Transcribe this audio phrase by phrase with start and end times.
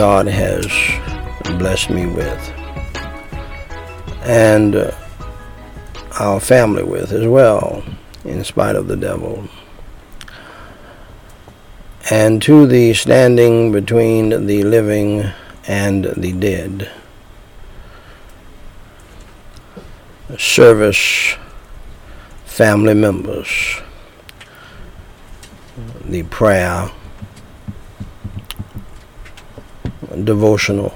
[0.00, 0.66] God has
[1.58, 2.40] blessed me with,
[4.22, 4.92] and uh,
[6.18, 7.84] our family with as well,
[8.24, 9.46] in spite of the devil.
[12.10, 15.30] And to the standing between the living
[15.68, 16.90] and the dead.
[20.38, 21.36] Service
[22.46, 23.82] family members,
[26.06, 26.90] the prayer,
[30.30, 30.92] devotional,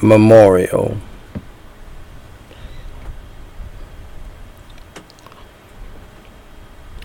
[0.00, 0.96] memorial,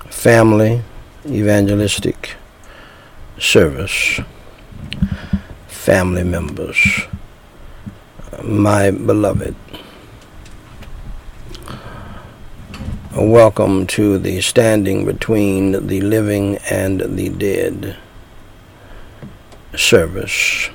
[0.07, 0.83] family
[1.25, 2.35] evangelistic
[3.39, 4.19] service,
[5.65, 7.07] family members,
[8.43, 9.55] my beloved.
[13.15, 17.97] Welcome to the standing between the living and the dead
[19.75, 20.69] service.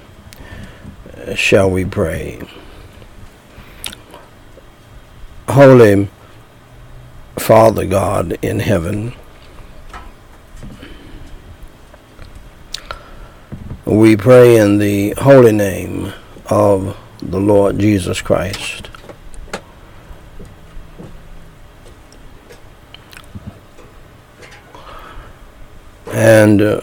[1.34, 2.40] Shall we pray?
[5.48, 6.08] Holy
[7.38, 9.14] Father God in heaven,
[13.84, 16.12] we pray in the holy name
[16.46, 18.90] of the Lord Jesus Christ.
[26.12, 26.80] And uh,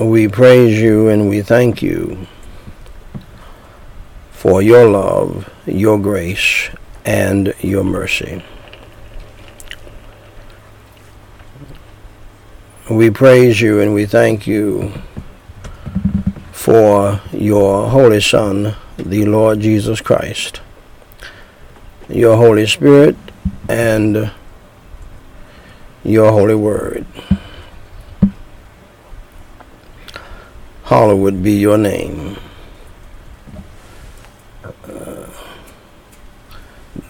[0.00, 2.26] we praise you and we thank you
[4.30, 6.68] for your love, your grace,
[7.06, 8.44] and your mercy.
[12.90, 14.92] We praise you and we thank you
[16.52, 20.60] for your Holy Son, the Lord Jesus Christ,
[22.08, 23.16] your Holy Spirit,
[23.68, 24.30] and
[26.04, 27.06] your Holy Word.
[30.86, 32.36] Hallowed be your name.
[34.84, 35.26] Uh,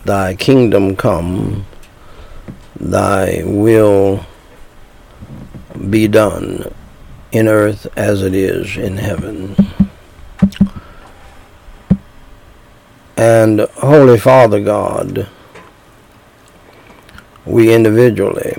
[0.07, 1.67] thy kingdom come,
[2.81, 4.25] thy will
[5.91, 6.73] be done
[7.33, 9.55] in earth as it is in heaven.
[13.19, 15.29] And Holy Father God,
[17.45, 18.57] we individually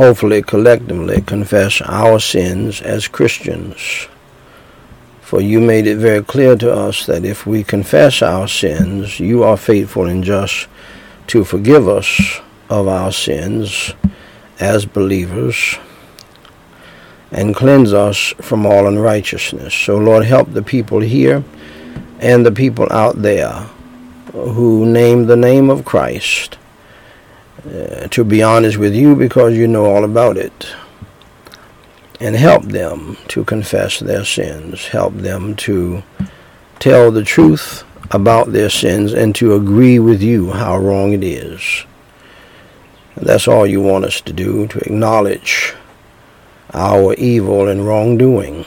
[0.00, 4.08] hopefully collectively confess our sins as Christians.
[5.20, 9.42] For you made it very clear to us that if we confess our sins, you
[9.42, 10.68] are faithful and just
[11.26, 12.40] to forgive us
[12.70, 13.92] of our sins
[14.58, 15.76] as believers
[17.30, 19.74] and cleanse us from all unrighteousness.
[19.74, 21.44] So, Lord, help the people here
[22.20, 23.52] and the people out there
[24.32, 26.56] who name the name of Christ
[27.66, 30.68] uh, to be honest with you because you know all about it.
[32.20, 34.86] And help them to confess their sins.
[34.88, 36.02] Help them to
[36.78, 41.86] tell the truth about their sins and to agree with you how wrong it is.
[43.16, 45.74] that's all you want us to do, to acknowledge
[46.72, 48.64] our evil and wrongdoing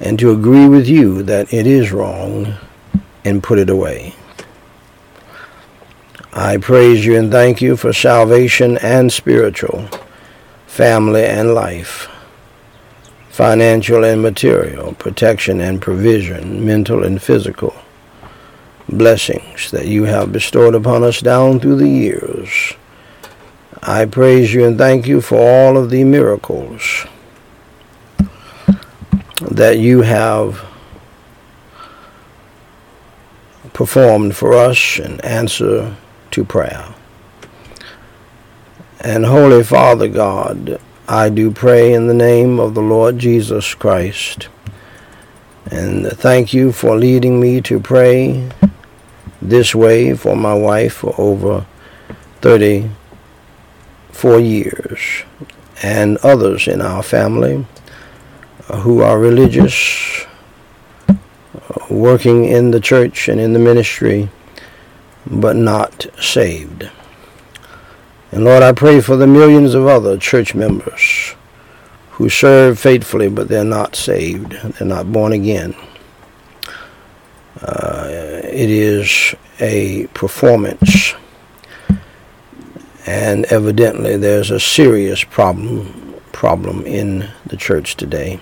[0.00, 2.54] and to agree with you that it is wrong
[3.24, 4.14] and put it away.
[6.38, 9.88] I praise you and thank you for salvation and spiritual,
[10.66, 12.10] family and life,
[13.30, 17.74] financial and material, protection and provision, mental and physical
[18.86, 22.74] blessings that you have bestowed upon us down through the years.
[23.82, 27.06] I praise you and thank you for all of the miracles
[29.40, 30.62] that you have
[33.72, 35.96] performed for us and answer
[36.36, 36.94] to prayer.
[39.00, 40.78] And Holy Father God,
[41.08, 44.48] I do pray in the name of the Lord Jesus Christ.
[45.70, 48.50] And thank you for leading me to pray
[49.40, 51.64] this way for my wife for over
[52.42, 55.00] 34 years
[55.82, 57.64] and others in our family
[58.80, 60.26] who are religious,
[61.88, 64.28] working in the church and in the ministry
[65.26, 66.90] but not saved.
[68.32, 71.34] And Lord, I pray for the millions of other church members
[72.10, 74.52] who serve faithfully, but they're not saved.
[74.52, 75.74] They're not born again.
[77.60, 81.14] Uh, it is a performance.
[83.06, 86.02] And evidently, there's a serious problem
[86.32, 88.36] problem in the church today,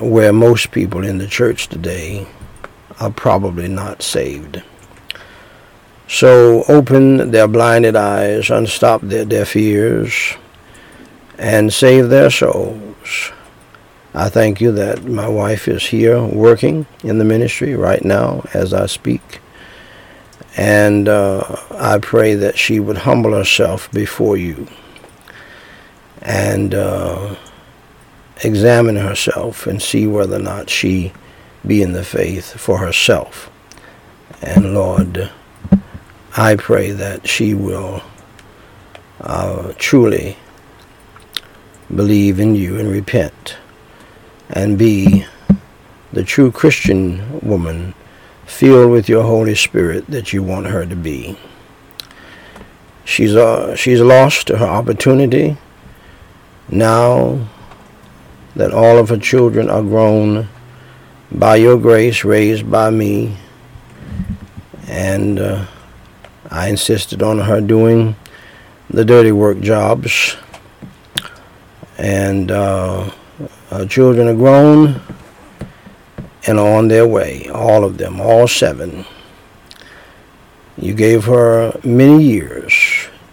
[0.00, 2.26] where most people in the church today
[2.98, 4.62] are probably not saved.
[6.12, 10.34] So open their blinded eyes, unstop their deaf ears,
[11.38, 13.30] and save their souls.
[14.12, 18.74] I thank you that my wife is here working in the ministry right now as
[18.74, 19.40] I speak.
[20.56, 24.66] And uh, I pray that she would humble herself before you
[26.20, 27.36] and uh,
[28.42, 31.12] examine herself and see whether or not she
[31.64, 33.48] be in the faith for herself.
[34.42, 35.30] And Lord,
[36.40, 38.02] I pray that she will
[39.20, 40.38] uh, truly
[41.94, 43.58] believe in you and repent
[44.48, 45.26] and be
[46.14, 47.92] the true Christian woman
[48.46, 51.38] filled with your Holy Spirit that you want her to be.
[53.04, 55.58] She's uh, she's lost her opportunity
[56.70, 57.48] now
[58.56, 60.48] that all of her children are grown
[61.30, 63.36] by your grace, raised by me,
[64.88, 65.66] and uh,
[66.50, 68.16] I insisted on her doing
[68.88, 70.36] the dirty work jobs,
[71.96, 73.10] and uh,
[73.70, 75.00] her children are grown
[76.46, 79.04] and on their way, all of them, all seven.
[80.76, 82.74] You gave her many years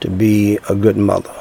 [0.01, 1.33] to be a good mother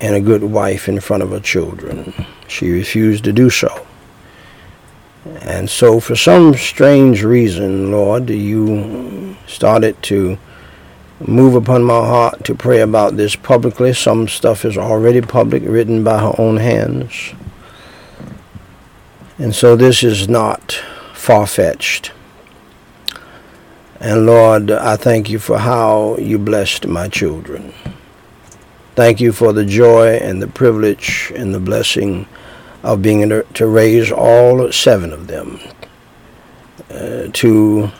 [0.00, 2.26] and a good wife in front of her children.
[2.48, 3.87] She refused to do so.
[5.42, 10.38] And so, for some strange reason, Lord, you started to
[11.20, 13.92] move upon my heart to pray about this publicly.
[13.92, 17.32] Some stuff is already public, written by her own hands.
[19.38, 20.72] And so, this is not
[21.14, 22.12] far fetched.
[24.00, 27.74] And Lord, I thank you for how you blessed my children.
[28.94, 32.26] Thank you for the joy and the privilege and the blessing
[32.88, 35.60] of being able to raise all seven of them
[36.90, 37.90] uh, to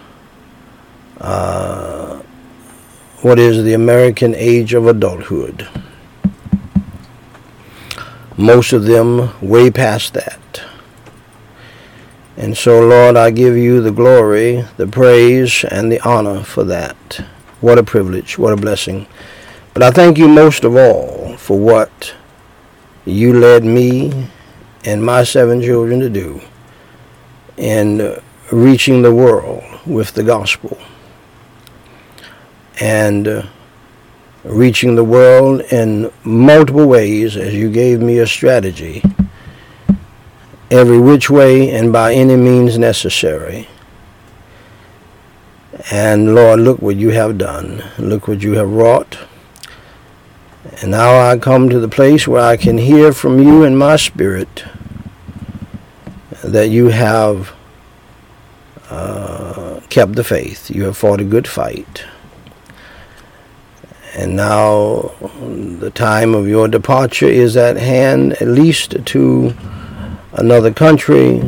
[1.21, 2.23] uh,
[3.21, 5.69] what is the American age of adulthood.
[8.39, 10.63] Most of them way past that.
[12.39, 16.97] And so, Lord, I give you the glory, the praise, and the honor for that.
[17.61, 19.07] What a privilege, what a blessing.
[19.75, 22.15] But I thank you most of all for what
[23.05, 24.29] you led me
[24.85, 26.41] and my seven children to do
[27.57, 28.21] in
[28.53, 30.79] reaching the world with the gospel
[32.81, 33.43] and uh,
[34.45, 39.03] reaching the world in multiple ways as you gave me a strategy
[40.71, 43.69] every which way and by any means necessary.
[45.91, 47.83] And Lord, look what you have done.
[47.99, 49.19] Look what you have wrought.
[50.81, 53.97] And now I come to the place where I can hear from you in my
[53.97, 54.65] spirit
[56.45, 57.53] that you have
[58.89, 60.71] uh, kept the faith.
[60.71, 62.05] You have fought a good fight.
[64.15, 65.13] And now
[65.81, 69.55] the time of your departure is at hand, at least to
[70.35, 71.41] another country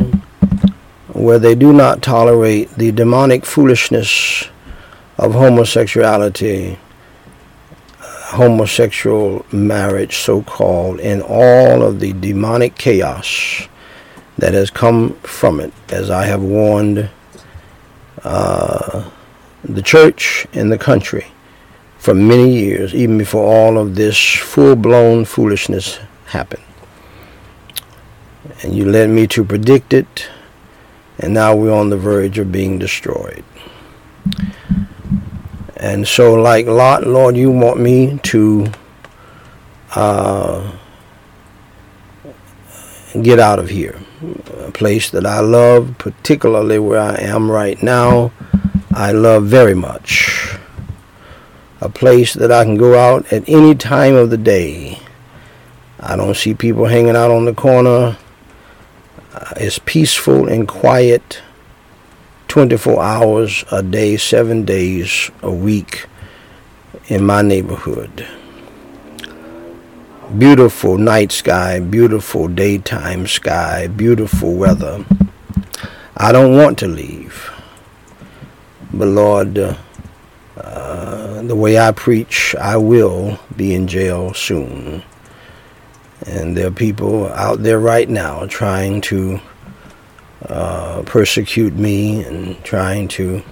[1.12, 4.48] where they do not tolerate the demonic foolishness
[5.18, 6.78] of homosexuality
[8.30, 13.68] homosexual marriage, so called, and all of the demonic chaos
[14.38, 17.10] that has come from it, as I have warned
[18.22, 19.10] uh,
[19.64, 21.26] the church and the country
[21.98, 26.62] for many years, even before all of this full blown foolishness happened.
[28.62, 30.28] And you led me to predict it,
[31.18, 33.44] and now we're on the verge of being destroyed.
[35.80, 38.70] And so, like Lot, Lord, you want me to
[39.94, 40.76] uh,
[43.22, 43.98] get out of here.
[44.58, 48.30] A place that I love, particularly where I am right now,
[48.92, 50.54] I love very much.
[51.80, 54.98] A place that I can go out at any time of the day.
[55.98, 58.18] I don't see people hanging out on the corner.
[59.32, 61.40] Uh, it's peaceful and quiet.
[62.50, 66.06] 24 hours a day, seven days a week
[67.06, 68.26] in my neighborhood.
[70.36, 75.04] Beautiful night sky, beautiful daytime sky, beautiful weather.
[76.16, 77.52] I don't want to leave.
[78.92, 85.04] But Lord, uh, the way I preach, I will be in jail soon.
[86.26, 89.40] And there are people out there right now trying to
[90.48, 93.42] uh, persecute me and trying to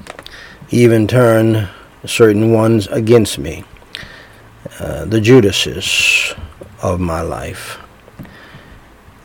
[0.70, 1.68] even turn
[2.04, 3.64] certain ones against me.
[4.80, 6.34] Uh, the Judases
[6.82, 7.78] of my life.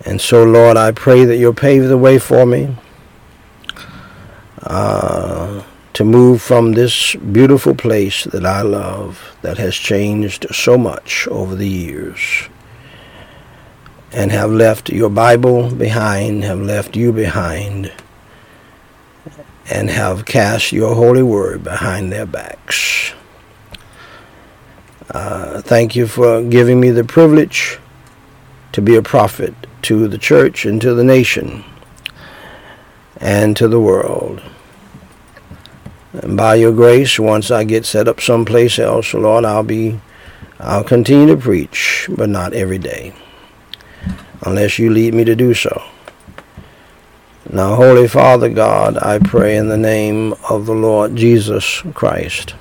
[0.06, 2.76] And so, Lord, I pray that you'll pave the way for me.
[4.62, 11.28] Uh, to move from this beautiful place that I love that has changed so much
[11.28, 12.50] over the years
[14.14, 17.92] and have left your Bible behind, have left you behind,
[19.70, 23.14] and have cast your holy word behind their backs.
[25.10, 27.80] Uh, thank you for giving me the privilege
[28.72, 29.54] to be a prophet
[29.84, 31.64] to the church and to the nation
[33.18, 34.42] and to the world.
[36.14, 40.00] And by your grace, once I get set up someplace else, Lord, I'll be,
[40.60, 43.14] I'll continue to preach, but not every day,
[44.46, 45.84] unless you lead me to do so.
[47.50, 52.56] Now, Holy Father God, I pray in the name of the Lord Jesus Christ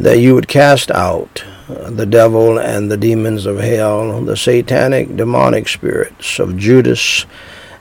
[0.00, 5.68] that you would cast out the devil and the demons of hell, the satanic, demonic
[5.68, 7.26] spirits of Judas,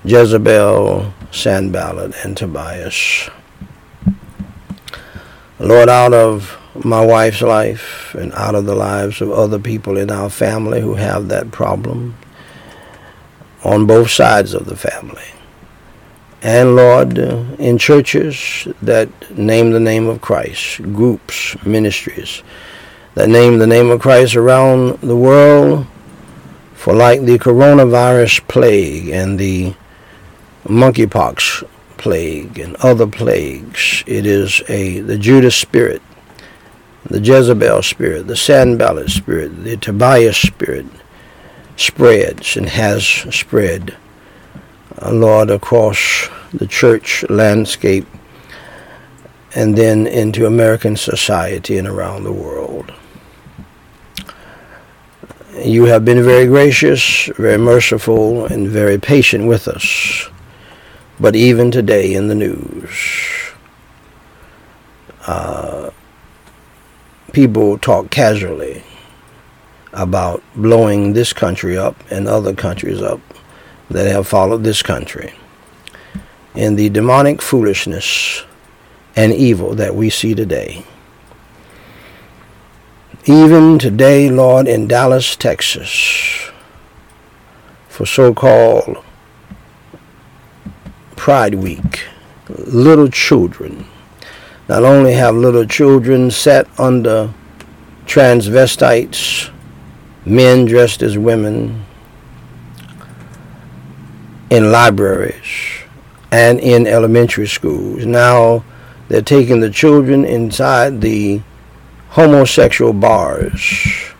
[0.03, 3.29] Jezebel, Sanballat, and Tobias.
[5.59, 10.11] Lord, out of my wife's life and out of the lives of other people in
[10.11, 12.15] our family who have that problem
[13.65, 15.23] on both sides of the family.
[16.41, 22.43] And Lord, uh, in churches that name the name of Christ, groups, ministries
[23.15, 25.87] that name the name of Christ around the world,
[26.73, 29.73] for like the coronavirus plague and the
[30.65, 31.67] monkeypox
[31.97, 34.03] plague and other plagues.
[34.05, 36.01] It is a the Judas spirit,
[37.05, 40.85] the Jezebel spirit, the Sanballat spirit, the Tobias spirit
[41.77, 43.95] spreads and has spread,
[45.01, 48.07] uh, Lord, across the church landscape
[49.53, 52.93] and then into American society and around the world.
[55.57, 60.29] You have been very gracious, very merciful, and very patient with us.
[61.17, 63.53] But even today in the news,
[65.25, 65.91] uh,
[67.31, 68.83] people talk casually
[69.95, 73.21] about blowing this country up and other countries up
[73.89, 75.33] that have followed this country.
[76.53, 78.43] In the demonic foolishness
[79.15, 80.85] and evil that we see today.
[83.25, 86.51] Even today, Lord, in Dallas, Texas,
[87.87, 89.03] for so called
[91.15, 92.03] Pride Week,
[92.49, 93.87] little children.
[94.67, 97.33] Not only have little children sat under
[98.05, 99.49] transvestites,
[100.25, 101.85] men dressed as women,
[104.49, 105.83] in libraries
[106.31, 108.05] and in elementary schools.
[108.05, 108.63] Now
[109.07, 111.41] they're taking the children inside the
[112.09, 114.13] homosexual bars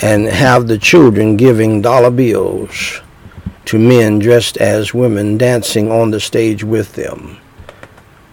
[0.00, 3.00] and have the children giving dollar bills
[3.66, 7.38] to men dressed as women dancing on the stage with them.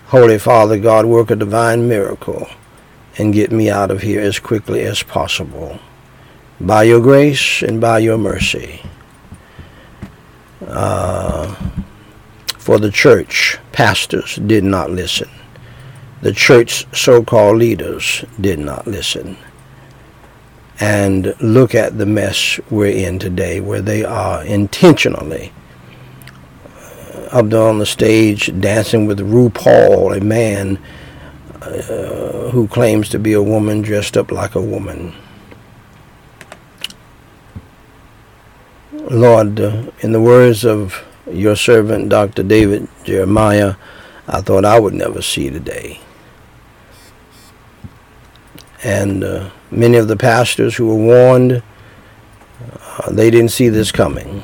[0.08, 2.50] Holy Father God, work a divine miracle
[3.18, 5.80] and get me out of here as quickly as possible.
[6.66, 8.82] By your grace and by your mercy.
[10.68, 11.56] Uh,
[12.58, 15.30] for the church, pastors did not listen.
[16.22, 19.38] The church so-called leaders did not listen
[20.80, 25.52] and look at the mess we're in today, where they are intentionally
[27.32, 30.78] up there on the stage dancing with RuPaul, a man
[31.62, 35.16] uh, who claims to be a woman dressed up like a woman.
[39.10, 42.44] Lord, in the words of your servant, Dr.
[42.44, 43.76] David Jeremiah,
[44.28, 46.00] I thought I would never see the day.
[48.84, 51.64] And uh, many of the pastors who were warned,
[52.62, 54.44] uh, they didn't see this coming.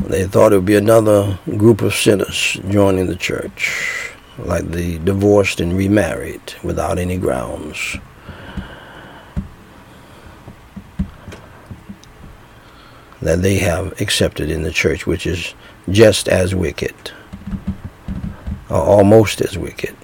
[0.00, 5.60] They thought it would be another group of sinners joining the church, like the divorced
[5.60, 7.96] and remarried without any grounds.
[13.22, 15.54] That they have accepted in the church, which is
[15.88, 16.94] just as wicked,
[18.68, 19.96] or almost as wicked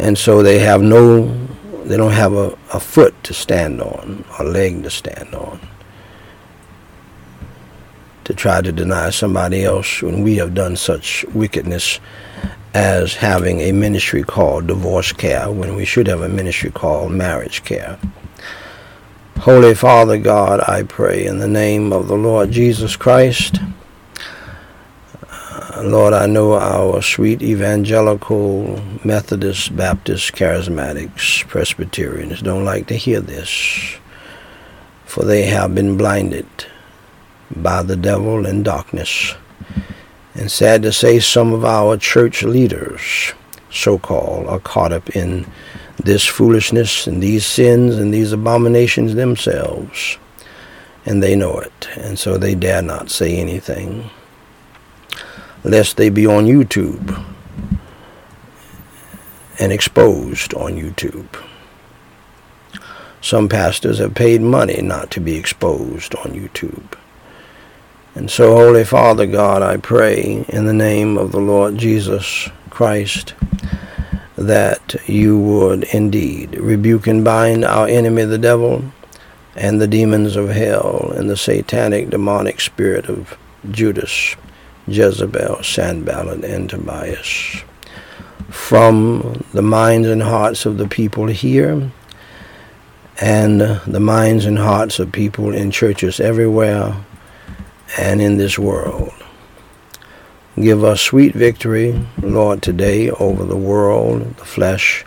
[0.00, 1.26] and so they have no
[1.84, 5.60] they don't have a, a foot to stand on a leg to stand on
[8.24, 12.00] to try to deny somebody else when we have done such wickedness
[12.72, 17.64] as having a ministry called divorce care when we should have a ministry called marriage
[17.64, 17.98] care.
[19.44, 23.56] Holy Father God, I pray in the name of the Lord Jesus Christ.
[25.30, 33.20] Uh, Lord, I know our sweet evangelical Methodist, Baptist, Charismatics, Presbyterians don't like to hear
[33.20, 33.96] this,
[35.06, 36.46] for they have been blinded
[37.56, 39.36] by the devil and darkness,
[40.34, 43.32] And sad to say, some of our church leaders,
[43.70, 45.46] so called, are caught up in
[46.04, 50.18] this foolishness and these sins and these abominations themselves.
[51.06, 51.88] And they know it.
[51.96, 54.10] And so they dare not say anything,
[55.64, 57.24] lest they be on YouTube
[59.58, 61.28] and exposed on YouTube.
[63.22, 66.96] Some pastors have paid money not to be exposed on YouTube.
[68.14, 73.34] And so, Holy Father God, I pray in the name of the Lord Jesus Christ
[74.40, 78.84] that you would indeed rebuke and bind our enemy, the devil,
[79.54, 83.36] and the demons of hell, and the satanic demonic spirit of
[83.70, 84.34] Judas,
[84.86, 87.62] Jezebel, Sanballat, and Tobias
[88.50, 91.90] from the minds and hearts of the people here
[93.20, 96.96] and the minds and hearts of people in churches everywhere
[97.98, 99.12] and in this world.
[100.60, 105.06] Give us sweet victory, Lord, today over the world, the flesh,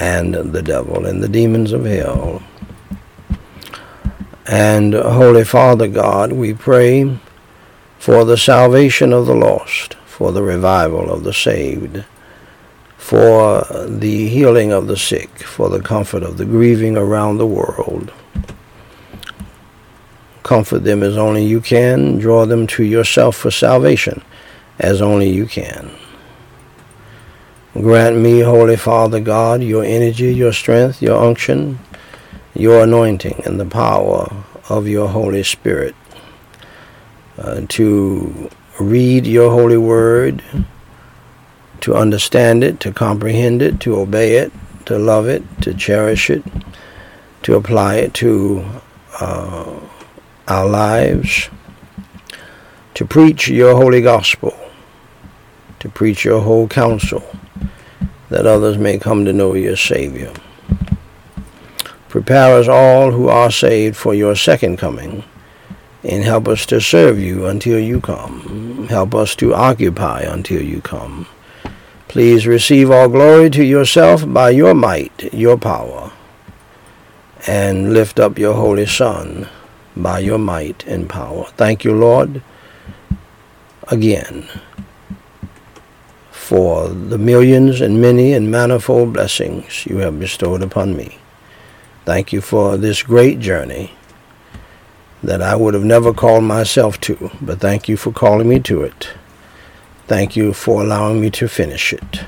[0.00, 2.42] and the devil, and the demons of hell.
[4.46, 7.20] And Holy Father God, we pray
[8.00, 12.04] for the salvation of the lost, for the revival of the saved,
[12.96, 18.12] for the healing of the sick, for the comfort of the grieving around the world.
[20.42, 24.24] Comfort them as only you can, draw them to yourself for salvation
[24.80, 25.90] as only you can.
[27.74, 31.78] Grant me, Holy Father God, your energy, your strength, your unction,
[32.54, 35.94] your anointing, and the power of your Holy Spirit
[37.38, 38.50] uh, to
[38.80, 40.42] read your holy word
[41.80, 44.52] to understand it, to comprehend it, to obey it,
[44.86, 46.42] to love it, to cherish it,
[47.42, 48.64] to apply it to
[49.20, 49.80] uh,
[50.48, 51.48] our lives,
[52.94, 54.54] to preach your holy gospel,
[55.80, 57.24] to preach your whole counsel,
[58.28, 60.32] that others may come to know your Savior.
[62.08, 65.24] Prepare us all who are saved for your second coming,
[66.04, 68.86] and help us to serve you until you come.
[68.88, 71.26] Help us to occupy until you come.
[72.08, 76.12] Please receive all glory to yourself by your might, your power,
[77.46, 79.48] and lift up your Holy Son
[79.96, 81.44] by your might and power.
[81.56, 82.42] Thank you, Lord,
[83.88, 84.48] again
[86.50, 91.16] for the millions and many and manifold blessings you have bestowed upon me.
[92.04, 93.92] Thank you for this great journey
[95.22, 98.82] that I would have never called myself to, but thank you for calling me to
[98.82, 99.12] it.
[100.08, 102.24] Thank you for allowing me to finish it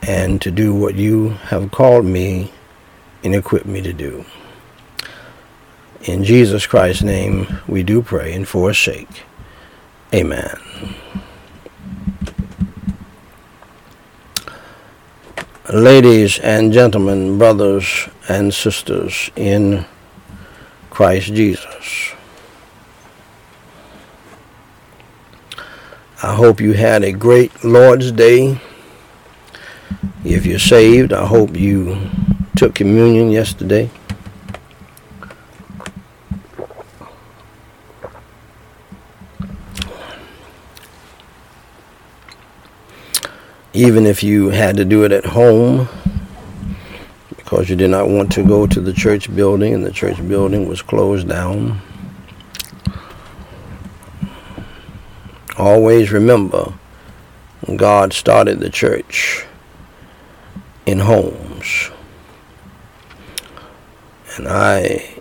[0.00, 2.50] and to do what you have called me
[3.22, 4.24] and equipped me to do.
[6.04, 9.24] In Jesus Christ's name we do pray and for his sake.
[10.14, 10.56] Amen.
[15.72, 19.86] Ladies and gentlemen, brothers and sisters in
[20.90, 22.10] Christ Jesus.
[26.24, 28.58] I hope you had a great Lord's Day.
[30.24, 32.10] If you're saved, I hope you
[32.56, 33.90] took communion yesterday.
[43.72, 45.88] Even if you had to do it at home
[47.36, 50.68] because you did not want to go to the church building and the church building
[50.68, 51.80] was closed down.
[55.58, 56.72] Always remember,
[57.76, 59.44] God started the church
[60.86, 61.90] in homes.
[64.36, 65.20] And I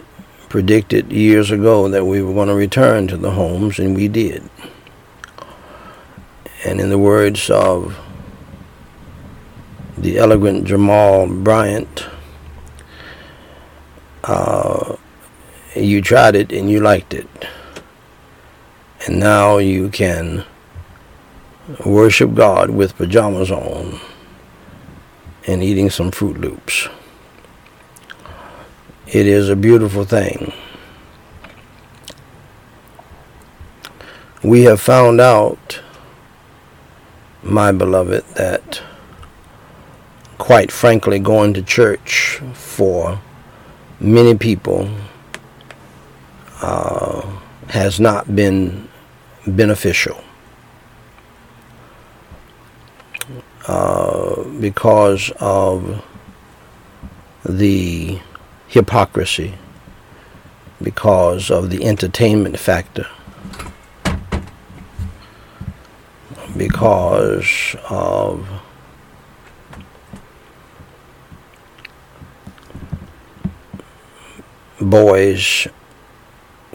[0.49, 4.47] predicted years ago that we were going to return to the homes, and we did.
[6.63, 7.97] And in the words of
[10.01, 12.05] the elegant Jamal Bryant,
[14.23, 14.95] uh,
[15.75, 17.27] you tried it and you liked it
[19.05, 20.43] and now you can
[21.85, 23.99] worship God with pajamas on
[25.47, 26.89] and eating some Fruit Loops.
[29.07, 30.53] It is a beautiful thing.
[34.43, 35.81] We have found out,
[37.41, 38.81] my beloved, that
[40.39, 43.21] quite frankly, going to church for
[43.99, 44.89] many people
[46.61, 47.21] uh,
[47.67, 48.89] has not been
[49.45, 50.23] beneficial
[53.67, 56.03] uh, because of
[57.45, 58.19] the
[58.67, 59.53] hypocrisy,
[60.81, 63.05] because of the entertainment factor.
[66.57, 68.47] because of
[74.81, 75.67] boys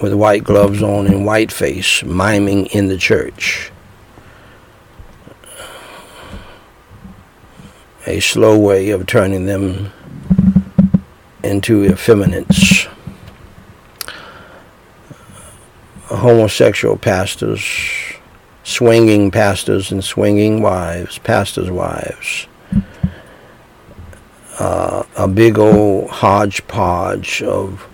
[0.00, 3.70] with white gloves on and white face miming in the church.
[8.06, 9.90] A slow way of turning them
[11.42, 12.86] into effeminates.
[16.06, 17.64] Homosexual pastors,
[18.62, 22.46] swinging pastors and swinging wives, pastors' wives.
[24.58, 27.88] Uh, a big old hodgepodge of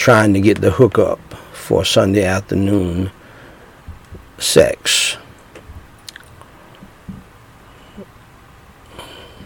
[0.00, 1.20] trying to get the hookup
[1.52, 3.10] for Sunday afternoon
[4.38, 5.18] sex.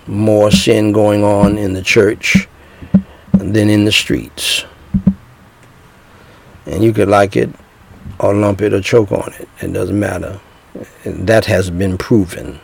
[0.06, 2.46] More sin going on in the church
[3.32, 4.64] than in the streets.
[6.66, 7.50] And you could like it
[8.20, 9.48] or lump it or choke on it.
[9.60, 10.40] It doesn't matter.
[11.04, 12.60] That has been proven.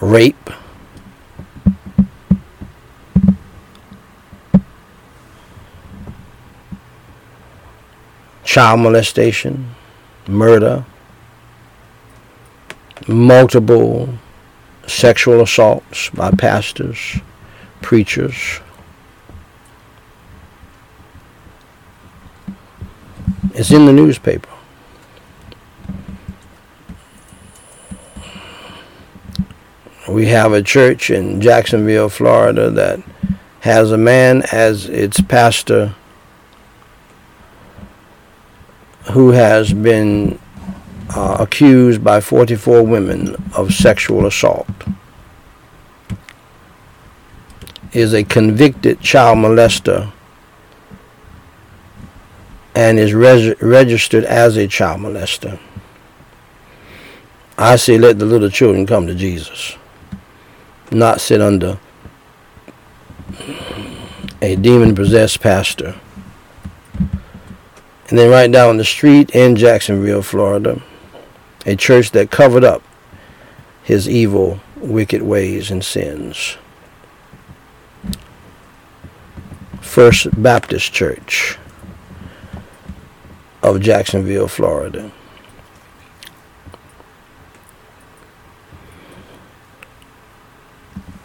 [0.00, 0.48] Rape
[8.56, 9.68] child molestation,
[10.26, 10.82] murder,
[13.06, 14.08] multiple
[14.86, 17.18] sexual assaults by pastors,
[17.82, 18.60] preachers.
[23.52, 24.48] It's in the newspaper.
[30.08, 33.02] We have a church in Jacksonville, Florida that
[33.60, 35.94] has a man as its pastor
[39.12, 40.38] who has been
[41.14, 44.68] uh, accused by 44 women of sexual assault
[47.92, 50.12] is a convicted child molester
[52.74, 55.58] and is registered as a child molester.
[57.56, 59.76] I say let the little children come to Jesus,
[60.90, 61.78] not sit under
[64.42, 65.98] a demon possessed pastor
[68.08, 70.80] and then right down the street in Jacksonville, Florida,
[71.64, 72.82] a church that covered up
[73.82, 76.56] his evil, wicked ways and sins.
[79.80, 81.58] First Baptist Church
[83.62, 85.10] of Jacksonville, Florida.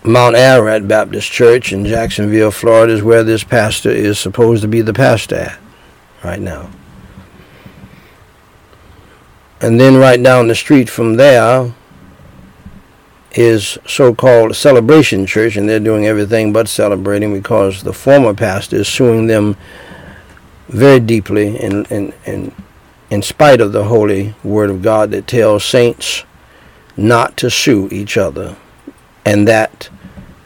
[0.03, 4.81] Mount Ararat Baptist Church in Jacksonville, Florida is where this pastor is supposed to be
[4.81, 5.59] the pastor at
[6.23, 6.69] right now.
[9.60, 11.73] And then right down the street from there
[13.34, 18.88] is so-called Celebration Church, and they're doing everything but celebrating because the former pastor is
[18.88, 19.55] suing them
[20.67, 22.53] very deeply in, in, in,
[23.10, 26.23] in spite of the holy word of God that tells saints
[26.97, 28.57] not to sue each other,
[29.25, 29.89] and that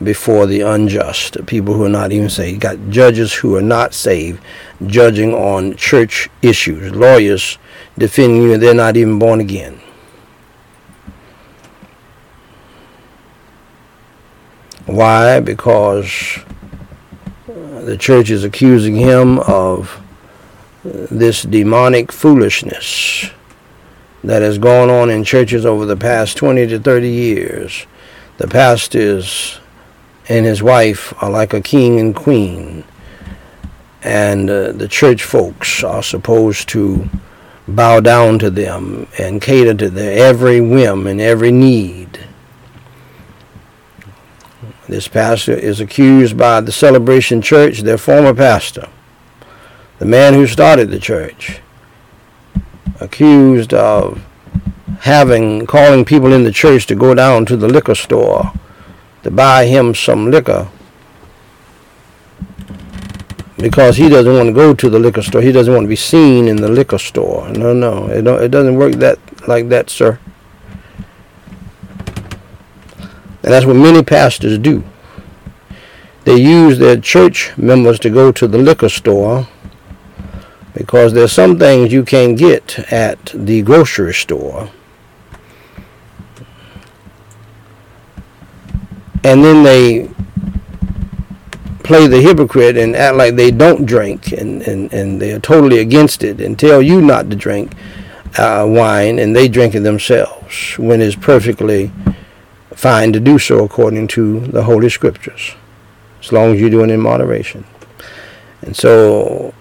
[0.06, 2.54] before the unjust, people who are not even saved.
[2.54, 4.42] You got judges who are not saved
[4.86, 7.58] judging on church issues, lawyers
[7.98, 9.82] defending you, and they're not even born again.
[14.86, 15.40] Why?
[15.40, 16.38] Because
[17.50, 20.00] uh, the church is accusing him of
[20.86, 23.32] uh, this demonic foolishness
[24.24, 27.88] that has gone on in churches over the past 20 to 30 years.
[28.38, 29.60] The pastors
[30.28, 32.84] and his wife are like a king and queen,
[34.02, 37.10] and uh, the church folks are supposed to
[37.68, 42.20] bow down to them and cater to their every whim and every need.
[44.88, 48.88] This pastor is accused by the Celebration Church, their former pastor,
[49.98, 51.60] the man who started the church,
[53.00, 54.24] accused of
[55.02, 58.54] having calling people in the church to go down to the liquor store
[59.26, 60.70] to buy him some liquor
[63.58, 65.42] because he doesn't want to go to the liquor store.
[65.42, 67.50] He doesn't want to be seen in the liquor store.
[67.50, 70.20] No, no, it don't, it doesn't work that like that, sir.
[73.00, 74.84] And that's what many pastors do.
[76.26, 79.48] They use their church members to go to the liquor store
[80.76, 84.70] because there's some things you can't get at the grocery store.
[89.26, 90.08] And then they
[91.84, 96.24] play the hypocrite and act like they don't drink and, and, and they're totally against
[96.24, 97.74] it and tell you not to drink
[98.38, 101.92] uh, wine and they drink it themselves when it's perfectly
[102.76, 105.56] fine to do so according to the Holy Scriptures,
[106.22, 107.66] as long as you do it in moderation.
[108.62, 109.56] And so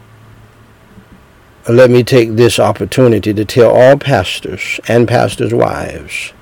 [1.71, 6.35] let me take this opportunity to tell all pastors and pastors' wives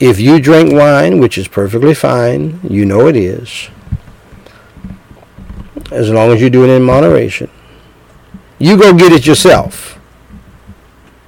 [0.00, 3.68] If you drink wine, which is perfectly fine, you know it is,
[5.90, 7.50] as long as you do it in moderation,
[8.58, 9.98] you go get it yourself.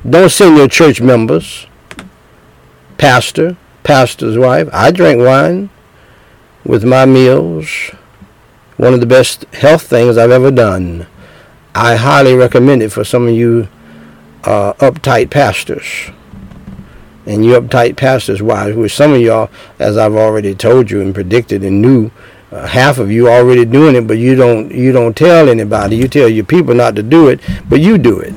[0.09, 1.67] Don't send your church members,
[2.99, 4.69] pastor, pastor's wife.
[4.73, 5.71] I drink wine
[6.65, 7.91] with my meals.
[8.77, 11.07] One of the best health things I've ever done.
[11.75, 13.69] I highly recommend it for some of you
[14.45, 16.11] uh, uptight pastors.
[17.27, 21.13] And you uptight pastors' wives, which some of y'all, as I've already told you and
[21.13, 22.11] predicted and knew,
[22.53, 25.97] uh, half of you already doing it, but you don't you don't tell anybody.
[25.97, 28.35] You tell your people not to do it, but you do it.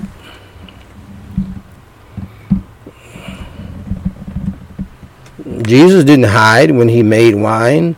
[5.64, 7.96] Jesus didn't hide when he made wine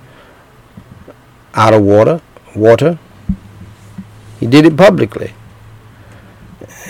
[1.53, 2.21] out of water,
[2.55, 2.99] water.
[4.39, 5.33] He did it publicly.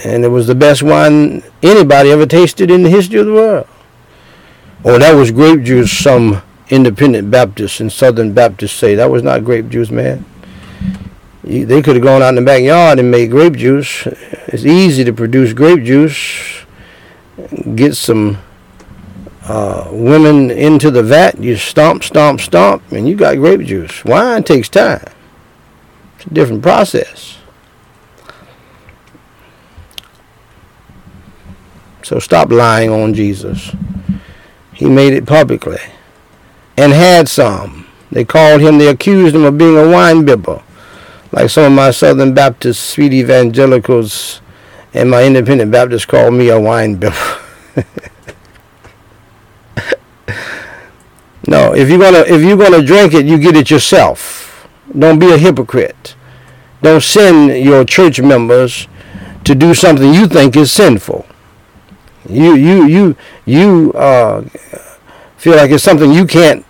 [0.04, 3.68] And it was the best wine anybody ever tasted in the history of the world.
[4.84, 8.96] Oh, that was grape juice, some independent Baptists and Southern Baptists say.
[8.96, 10.26] That was not grape juice, man.
[11.44, 14.08] They could have gone out in the backyard and made grape juice.
[14.48, 16.65] It's easy to produce grape juice.
[17.76, 18.38] Get some
[19.44, 21.38] uh, women into the vat.
[21.39, 24.04] You stomp, stomp, stomp, and you got grape juice.
[24.06, 25.06] Wine takes time.
[26.15, 27.38] It's a different process.
[32.04, 33.76] So stop lying on Jesus.
[34.82, 35.78] He made it publicly
[36.76, 37.86] and had some.
[38.12, 40.63] They called him, they accused him of being a wine bibber.
[41.32, 44.41] Like some of my Southern Baptist sweet evangelicals
[44.96, 47.15] and my independent Baptists called me a wine bibber.
[51.48, 54.67] no, if you're gonna if you're gonna drink it, you get it yourself.
[54.98, 56.15] Don't be a hypocrite.
[56.82, 58.88] Don't send your church members
[59.44, 61.28] to do something you think is sinful.
[62.29, 64.41] You you you you uh,
[65.38, 66.65] feel like it's something you can't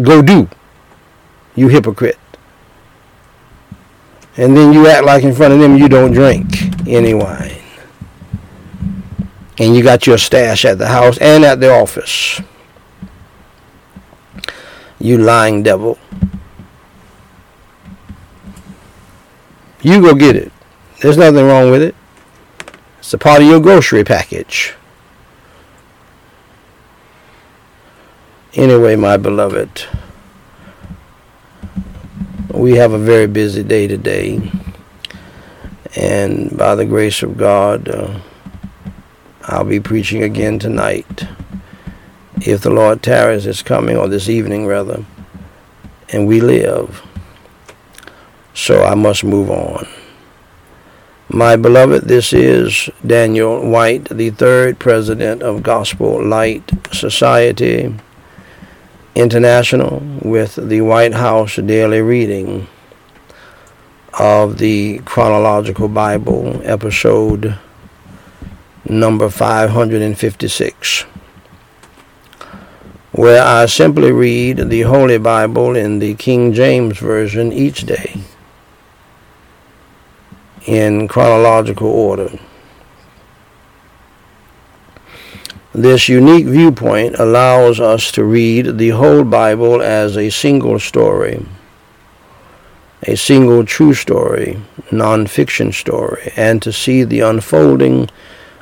[0.00, 0.48] go do.
[1.54, 2.18] You hypocrite.
[4.36, 6.46] And then you act like in front of them you don't drink
[6.86, 7.62] any wine.
[9.58, 12.40] And you got your stash at the house and at the office.
[14.98, 15.98] You lying devil.
[19.82, 20.52] You go get it.
[21.00, 21.94] There's nothing wrong with it.
[23.02, 24.74] It's a part of your grocery package.
[28.54, 29.86] Anyway, my beloved,
[32.54, 34.52] we have a very busy day today.
[35.96, 38.20] And by the grace of God, uh,
[39.46, 41.26] I'll be preaching again tonight.
[42.36, 45.04] If the Lord tarries is coming, or this evening rather,
[46.10, 47.02] and we live.
[48.54, 49.88] So I must move on.
[51.28, 57.94] My beloved, this is Daniel Whyte, the third president of Gospel Light Society
[59.14, 62.66] International, with the Whyte House Daily Reading
[64.18, 67.56] of the Chronological Bible, episode
[68.84, 71.02] number 556,
[73.12, 78.22] where I simply read the Holy Bible in the King James Version each day
[80.66, 82.38] in chronological order.
[85.74, 91.46] This unique viewpoint allows us to read the whole Bible as a single story,
[93.04, 98.10] a single true story, non-fiction story, and to see the unfolding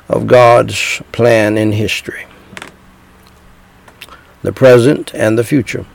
[0.07, 2.25] of God's plan in history,
[4.41, 5.85] the present and the future.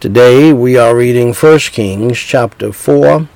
[0.00, 3.28] Today we are reading 1 Kings chapter 4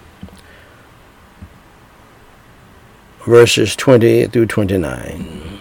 [3.29, 5.59] verses 20 through 29.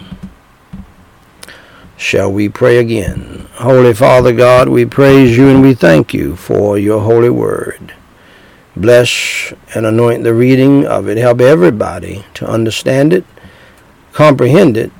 [1.98, 3.48] Shall we pray again?
[3.56, 7.94] Holy Father God, we praise you and we thank you for your holy word.
[8.76, 11.18] Bless and anoint the reading of it.
[11.18, 13.26] Help everybody to understand it,
[14.14, 14.92] comprehend it,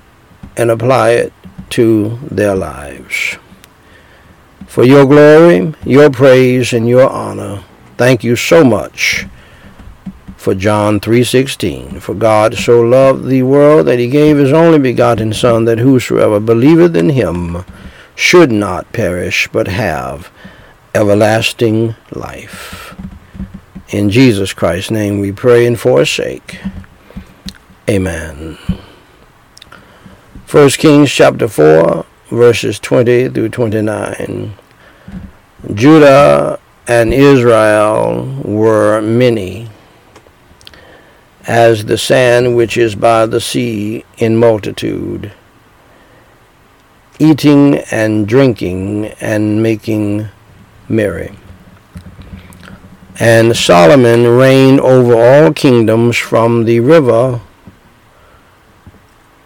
[0.58, 1.34] and apply it
[1.70, 3.38] to their lives.
[4.66, 7.64] For your glory, your praise, and your honor,
[7.96, 9.26] thank you so much
[10.48, 15.34] for John 3:16 For God so loved the world that he gave his only begotten
[15.34, 17.66] son that whosoever believeth in him
[18.16, 20.32] should not perish but have
[20.96, 22.96] everlasting life.
[23.90, 26.62] In Jesus Christ's name we pray and forsake.
[27.90, 28.58] Amen.
[30.50, 34.54] 1 Kings chapter 4 verses 20 through 29.
[35.74, 36.58] Judah
[36.88, 39.68] and Israel were many
[41.48, 45.32] as the sand which is by the sea in multitude.
[47.20, 50.30] eating and drinking and making
[50.88, 51.36] merry.
[53.20, 57.42] And Solomon reigned over all kingdoms from the river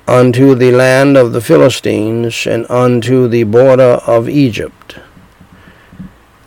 [0.07, 4.99] unto the land of the Philistines and unto the border of Egypt.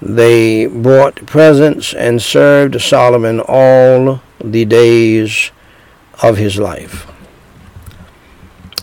[0.04, 5.50] They brought presents and served Solomon all the days
[6.22, 7.10] of his life.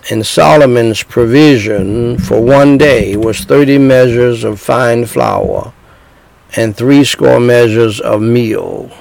[0.09, 5.73] And Solomon's provision for one day was thirty measures of fine flour
[6.55, 8.91] and threescore measures of meal,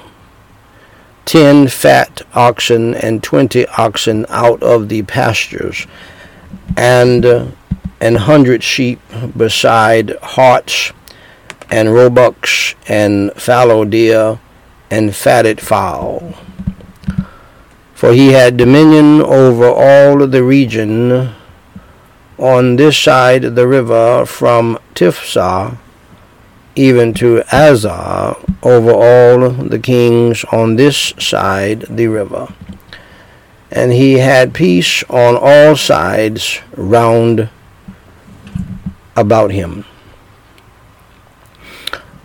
[1.25, 5.87] ten fat oxen and twenty oxen out of the pastures,
[6.77, 7.25] and
[7.99, 9.01] an hundred sheep
[9.35, 10.93] beside harts
[11.71, 14.39] and roebucks and fallow deer
[14.91, 16.35] and fatted fowl.
[17.95, 21.33] For he had dominion over all the region
[22.37, 25.77] on this side the river from Tiphsah
[26.75, 32.47] even to Azzah over all the kings on this side the river.
[33.69, 37.49] And he had peace on all sides round
[39.15, 39.85] about him.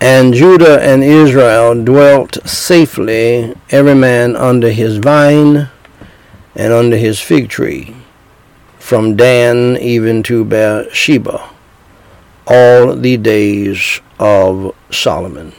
[0.01, 5.71] And Judah and Israel dwelt safely, every man under his vine
[6.55, 7.97] and under his fig tree,
[8.79, 11.49] from Dan even to Beersheba,
[12.47, 15.53] all the days of Solomon.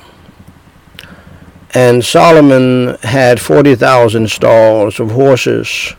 [1.74, 5.94] And Solomon had 40,000 stalls of horses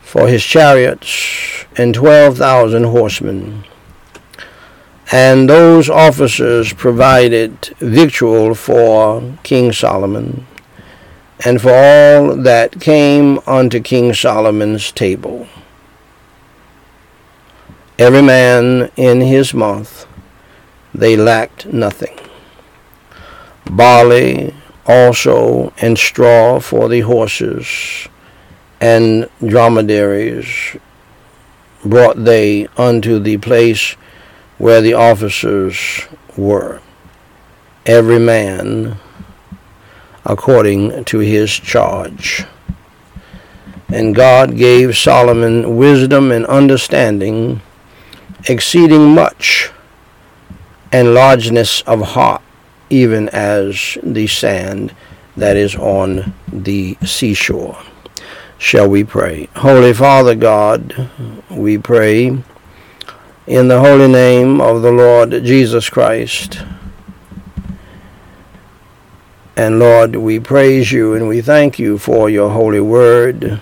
[0.00, 3.64] for his chariots and 12,000 horsemen
[5.12, 10.46] and those officers provided victual for King Solomon
[11.44, 15.48] and for all that came unto King Solomon's table.
[17.98, 20.06] Every man in his month,
[20.94, 22.18] they lacked nothing.
[23.70, 24.54] Barley
[24.86, 28.08] also and straw for the horses
[28.80, 30.76] and dromedaries
[31.84, 33.96] brought they unto the place
[34.60, 36.82] where the officers were,
[37.86, 38.94] every man
[40.26, 42.44] according to his charge.
[43.88, 47.62] And God gave Solomon wisdom and understanding,
[48.50, 49.70] exceeding much,
[50.92, 52.42] and largeness of heart,
[52.90, 54.94] even as the sand
[55.38, 57.78] that is on the seashore.
[58.58, 59.48] Shall we pray?
[59.56, 61.08] Holy Father God,
[61.48, 62.42] we pray
[63.50, 66.62] in the holy name of the Lord Jesus Christ.
[69.56, 73.60] And Lord, we praise you and we thank you for your holy word.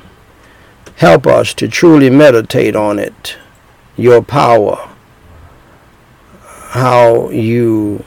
[0.96, 3.38] Help us to truly meditate on it,
[3.96, 4.90] your power,
[6.42, 8.04] how you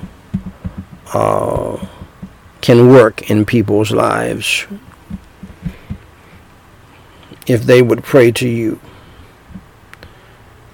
[1.15, 1.83] uh,
[2.61, 4.67] can work in people's lives
[7.47, 8.79] if they would pray to you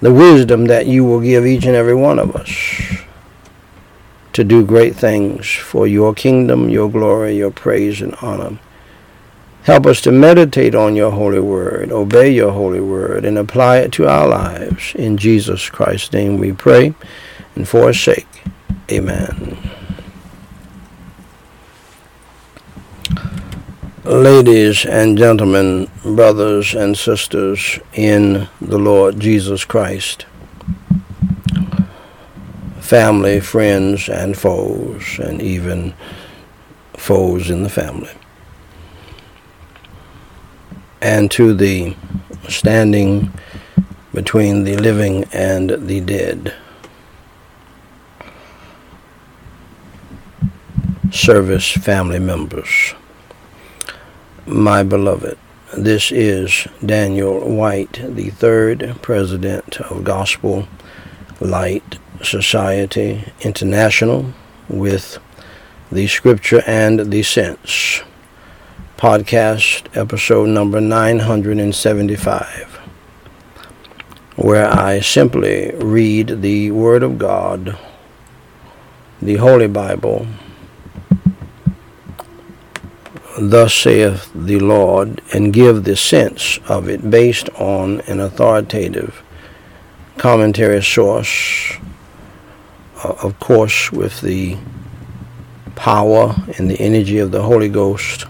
[0.00, 2.98] the wisdom that you will give each and every one of us
[4.32, 8.58] to do great things for your kingdom, your glory, your praise and honor.
[9.64, 13.92] Help us to meditate on your holy word, obey your holy word, and apply it
[13.92, 14.94] to our lives.
[14.94, 16.94] In Jesus Christ's name we pray,
[17.56, 18.44] and for his sake,
[18.90, 19.77] amen.
[24.08, 30.24] Ladies and gentlemen, brothers and sisters in the Lord Jesus Christ,
[32.80, 35.92] family, friends, and foes, and even
[36.94, 38.14] foes in the family,
[41.02, 41.94] and to the
[42.48, 43.30] standing
[44.14, 46.54] between the living and the dead.
[51.10, 52.94] Service family members
[54.48, 55.36] my beloved.
[55.76, 60.66] This is Daniel Whyte, the third president of Gospel
[61.38, 64.32] Light Society International,
[64.66, 65.18] with
[65.92, 68.02] the Scripture and the Sense,
[68.96, 72.80] podcast episode number 975,
[74.36, 77.76] where I simply read the Word of God,
[79.20, 80.26] the Holy Bible,
[83.40, 89.22] thus saith the Lord, and give the sense of it based on an authoritative
[90.16, 91.74] commentary source,
[93.04, 94.56] uh, of course, with the
[95.76, 98.26] power and the energy of the Holy Ghost,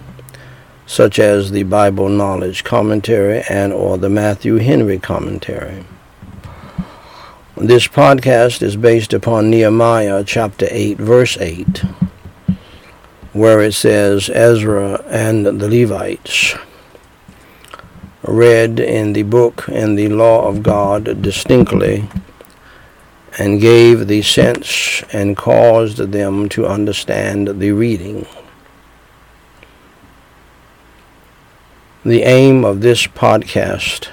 [0.86, 5.84] such as the Bible Knowledge Commentary and or the Matthew Henry Commentary.
[7.56, 11.82] This podcast is based upon Nehemiah chapter 8, verse 8,
[13.32, 16.54] where it says, Ezra and the Levites
[18.22, 22.08] read in the book and the law of God distinctly
[23.38, 28.26] and gave the sense and caused them to understand the reading.
[32.04, 34.08] The aim of this podcast,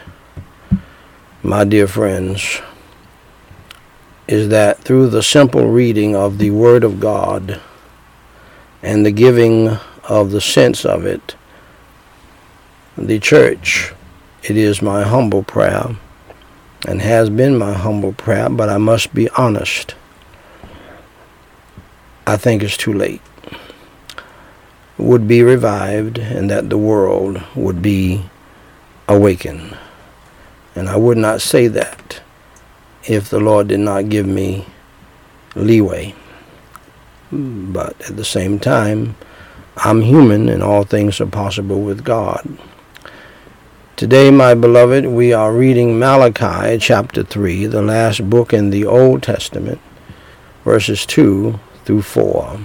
[1.42, 2.62] my dear friends,
[4.28, 7.62] is that through the simple reading of the Word of God
[8.86, 9.68] and the giving
[10.08, 11.36] of the sense of it,
[12.96, 13.92] the church,
[14.44, 15.96] it is my humble prayer
[16.88, 19.96] and has been my humble prayer, but I must be honest.
[22.28, 23.22] I think it's too late.
[25.00, 28.24] Would be revived and that the world would be
[29.08, 29.76] awakened.
[30.76, 32.22] And I would not say that
[33.04, 34.68] if the Lord did not give me
[35.56, 36.14] leeway.
[37.32, 39.16] But at the same time,
[39.78, 42.58] I'm human and all things are possible with God.
[43.96, 49.24] Today, my beloved, we are reading Malachi chapter 3, the last book in the Old
[49.24, 49.80] Testament,
[50.64, 52.60] verses 2 through 4.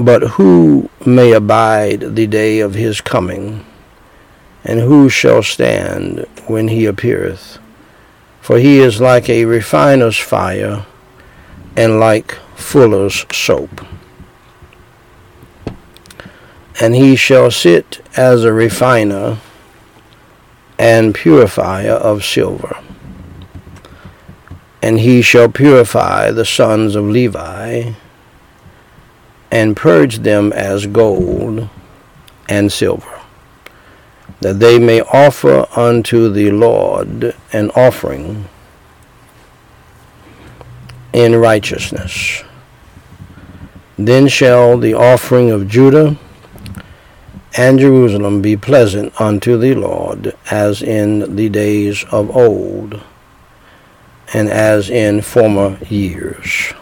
[0.00, 3.64] But who may abide the day of his coming?
[4.68, 7.58] and who shall stand when he appeareth?
[8.48, 10.86] For he is like a refiner's fire,
[11.76, 13.84] and like fuller's soap.
[16.80, 19.36] And he shall sit as a refiner
[20.78, 22.82] and purifier of silver.
[24.80, 27.92] And he shall purify the sons of Levi,
[29.50, 31.68] and purge them as gold
[32.48, 33.17] and silver
[34.40, 38.48] that they may offer unto the Lord an offering
[41.12, 42.44] in righteousness.
[43.96, 46.16] Then shall the offering of Judah
[47.56, 53.02] and Jerusalem be pleasant unto the Lord, as in the days of old,
[54.32, 56.72] and as in former years.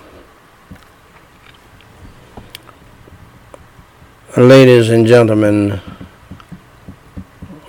[4.36, 5.80] Ladies and gentlemen,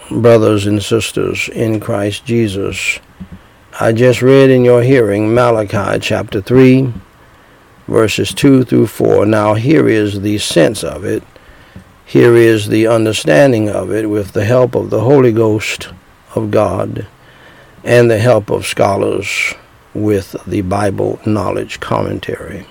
[0.10, 3.00] brothers and sisters in Christ Jesus.
[3.80, 6.94] I just read in your hearing Malachi chapter 3,
[7.88, 9.26] verses 2 through 4.
[9.26, 11.24] Now, here is the sense of it.
[12.06, 15.90] Here is the understanding of it with the help of the Holy Ghost
[16.36, 17.06] of God
[17.84, 19.54] and the help of scholars
[19.94, 22.66] with the Bible knowledge commentary.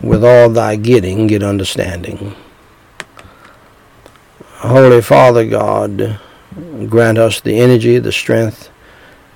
[0.00, 2.34] With all thy getting, get understanding.
[4.62, 6.20] Holy Father God,
[6.88, 8.70] grant us the energy, the strength,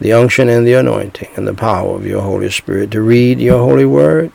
[0.01, 3.59] the unction, and the anointing, and the power of your Holy Spirit to read your
[3.59, 4.31] holy word,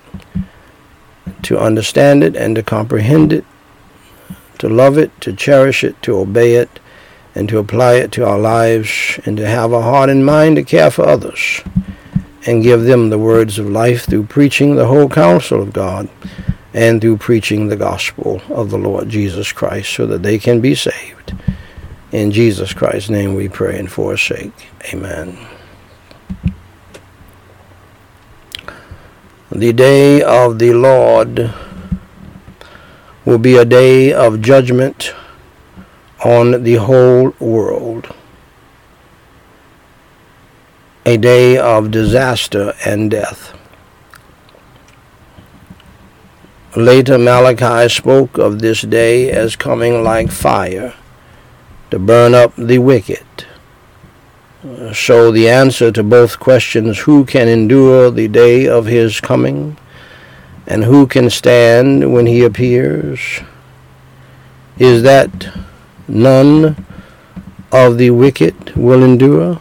[1.44, 3.46] to understand it and to comprehend it,
[4.58, 6.82] to love it, to cherish it, to obey it,
[7.36, 10.64] and to apply it to our lives, and to have a heart and mind to
[10.64, 11.62] care for others,
[12.46, 16.10] and give them the words of life through preaching the whole counsel of God
[16.74, 20.76] and through preaching the gospel of the Lord Jesus Christ so that they can be
[20.76, 21.36] saved.
[22.12, 24.54] In Jesus Christ's name we pray and forsake.
[24.94, 25.38] Amen.
[29.52, 31.54] The day of the Lord
[33.26, 35.14] will be a day of judgment
[36.24, 38.14] on the whole world.
[41.06, 43.58] A day of disaster and death.
[46.76, 50.94] Later, Malachi spoke of this day as coming like fire
[51.90, 53.26] to burn up the wicked.
[54.94, 59.78] So, the answer to both questions who can endure the day of his coming
[60.66, 63.42] and who can stand when he appears
[64.80, 65.50] is that
[66.08, 66.86] none
[67.74, 69.60] of the wicked will endure.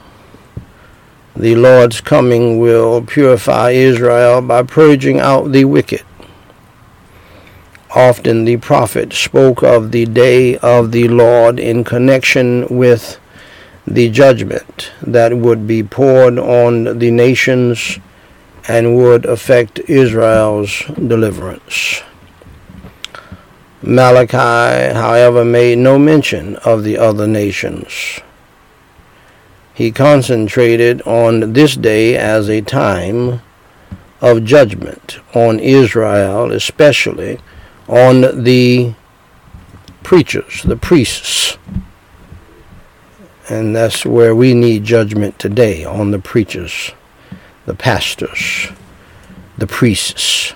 [1.35, 6.05] The Lord's coming will purify Israel by purging out the wicked
[7.95, 13.19] often the prophet spoke of the day of the Lord in connection with
[13.87, 17.99] the judgment that would be poured on the nations
[18.69, 22.03] and would affect Israel's deliverance.
[23.83, 28.21] Malachi, however, made no mention of the other nations.
[29.75, 33.41] He concentrated on this day as a time
[34.21, 37.41] of judgment on Israel, especially
[37.91, 38.95] on the
[40.05, 41.59] preachers, the priests,
[43.49, 46.93] And that's where we need judgment today on the preachers,
[47.67, 48.69] the pastors,
[49.59, 50.55] the priests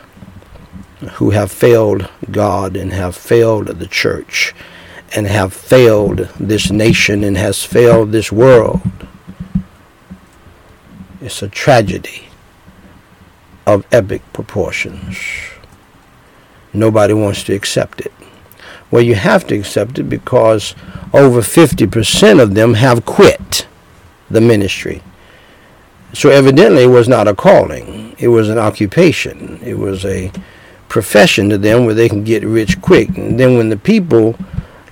[1.14, 4.55] who have failed God and have failed the church
[5.16, 8.80] and have failed this nation and has failed this world.
[11.20, 12.28] It's a tragedy
[13.66, 15.16] of epic proportions.
[16.75, 18.12] Nobody wants to accept it.
[18.91, 20.75] Well, you have to accept it because
[21.12, 23.66] over 50% of them have quit
[24.31, 25.03] the ministry.
[26.12, 28.14] So evidently it was not a calling.
[28.18, 29.59] It was an occupation.
[29.62, 30.31] It was a
[30.89, 33.16] profession to them where they can get rich quick.
[33.16, 34.37] And then when the people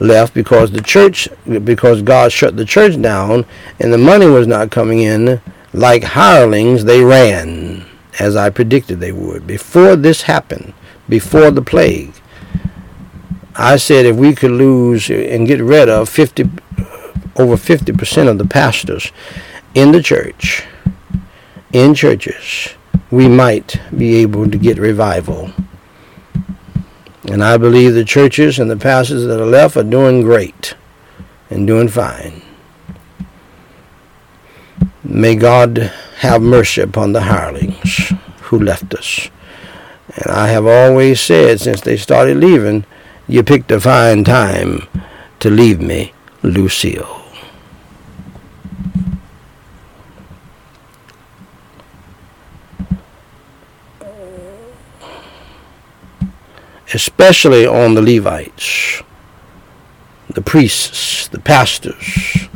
[0.00, 1.28] left because the church
[1.64, 3.46] because God shut the church down
[3.78, 5.40] and the money was not coming in
[5.72, 7.86] like hirelings they ran
[8.18, 10.74] as I predicted they would before this happened
[11.12, 12.14] before the plague
[13.54, 16.44] I said if we could lose and get rid of 50
[17.36, 19.12] over 50% of the pastors
[19.74, 20.64] in the church
[21.70, 22.70] in churches
[23.10, 25.52] we might be able to get revival
[27.24, 30.74] and I believe the churches and the pastors that are left are doing great
[31.50, 32.40] and doing fine.
[35.04, 38.12] May God have mercy upon the hirelings
[38.44, 39.28] who left us.
[40.16, 42.84] And I have always said since they started leaving,
[43.28, 44.86] you picked a fine time
[45.40, 47.22] to leave me, Lucille.
[56.94, 59.02] especially on the Levites,
[60.28, 62.48] the priests, the pastors,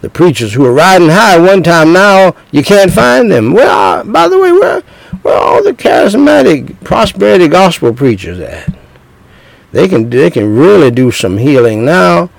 [0.00, 3.52] the preachers who were riding high one time now you can't find them.
[3.52, 4.82] Well, by the way, where
[5.22, 8.74] where all the charismatic prosperity gospel preachers at?
[9.72, 12.30] They can they can really do some healing now.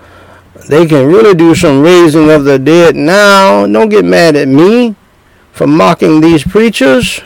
[0.68, 3.66] They can really do some raising of the dead now.
[3.66, 4.96] Don't get mad at me
[5.52, 7.22] for mocking these preachers.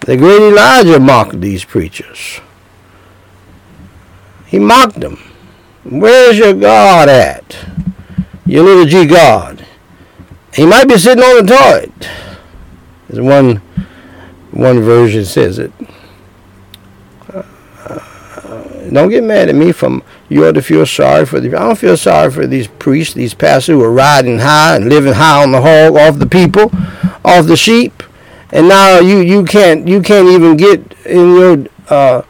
[0.00, 2.40] The great Elijah mocked these preachers.
[4.46, 5.18] He mocked them.
[5.84, 7.56] Where's your God at?
[8.46, 9.66] Your little G God.
[10.54, 12.27] He might be sitting on the toilet.
[13.08, 13.56] As one
[14.50, 15.72] one version says it.
[17.32, 17.42] Uh,
[18.90, 21.78] don't get mad at me from you ought to feel sorry for the I don't
[21.78, 25.52] feel sorry for these priests, these pastors who are riding high and living high on
[25.52, 26.70] the hog off the people,
[27.24, 28.02] off the sheep
[28.50, 32.22] and now you you can't you can't even get in your uh,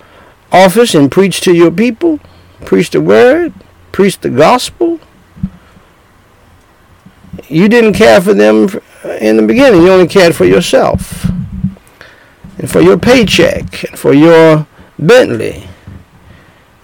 [0.51, 2.19] office and preach to your people,
[2.65, 3.53] preach the word,
[3.93, 5.01] preach the gospel.
[7.47, 8.69] You didn't care for them
[9.21, 9.83] in the beginning.
[9.83, 11.25] You only cared for yourself
[12.59, 14.67] and for your paycheck and for your
[14.99, 15.69] Bentley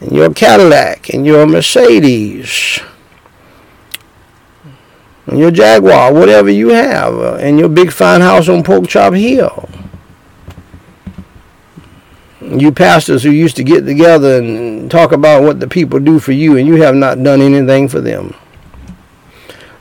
[0.01, 2.81] and your Cadillac and your Mercedes
[5.27, 9.15] and your Jaguar, whatever you have, uh, and your big fine house on Pork Chop
[9.15, 9.69] Hill.
[12.41, 16.33] You pastors who used to get together and talk about what the people do for
[16.33, 18.35] you, and you have not done anything for them.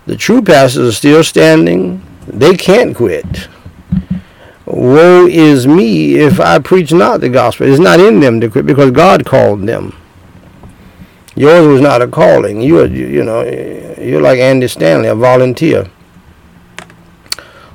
[0.06, 2.04] The true pastors are still standing.
[2.28, 3.48] They can't quit.
[4.66, 7.68] Woe is me if I preach not the gospel.
[7.68, 9.96] It's not in them to quit because God called them.
[11.36, 12.62] Yours was not a calling.
[12.62, 13.44] You are, you know,
[14.00, 15.90] you're like Andy Stanley, a volunteer.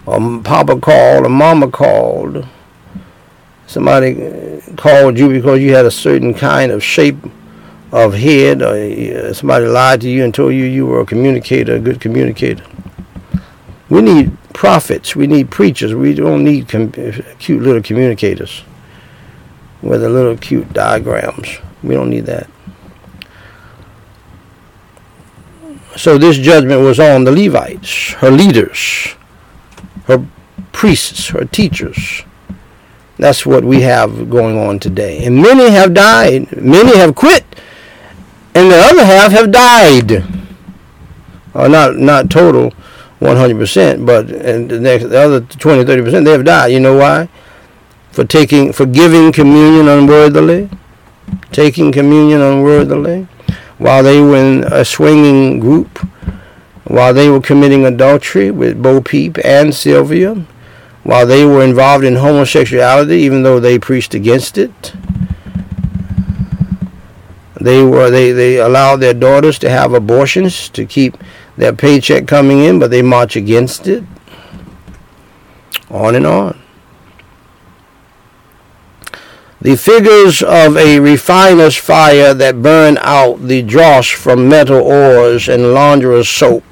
[0.06, 2.46] A Papa called, a Mama called.
[3.66, 7.16] Somebody called you because you had a certain kind of shape
[7.92, 11.76] of head, or uh, somebody lied to you and told you you were a communicator,
[11.76, 12.64] a good communicator.
[13.88, 15.16] We need prophets.
[15.16, 15.94] We need preachers.
[15.94, 16.68] We don't need
[17.38, 18.62] cute little communicators
[19.80, 21.58] with little cute diagrams.
[21.82, 22.48] We don't need that.
[25.96, 29.14] So this judgment was on the Levites, her leaders,
[30.04, 30.24] her
[30.72, 32.24] priests, her teachers.
[33.16, 35.24] That's what we have going on today.
[35.24, 36.56] And many have died.
[36.56, 37.44] Many have quit.
[38.58, 40.24] And the other half have died.
[41.54, 42.72] Uh, not not total
[43.20, 46.72] 100%, but and the, next, the other 20, 30%, they have died.
[46.72, 47.28] You know why?
[48.10, 50.68] For taking, for giving communion unworthily.
[51.52, 53.28] Taking communion unworthily
[53.78, 55.98] while they were in a swinging group,
[56.82, 60.34] while they were committing adultery with Bo Peep and Sylvia,
[61.04, 64.94] while they were involved in homosexuality, even though they preached against it.
[67.68, 71.18] They were they, they allowed their daughters to have abortions to keep
[71.58, 74.04] their paycheck coming in, but they march against it.
[75.90, 76.58] On and on.
[79.60, 85.74] The figures of a refiner's fire that burn out the dross from metal ores and
[85.74, 86.64] launderer's soap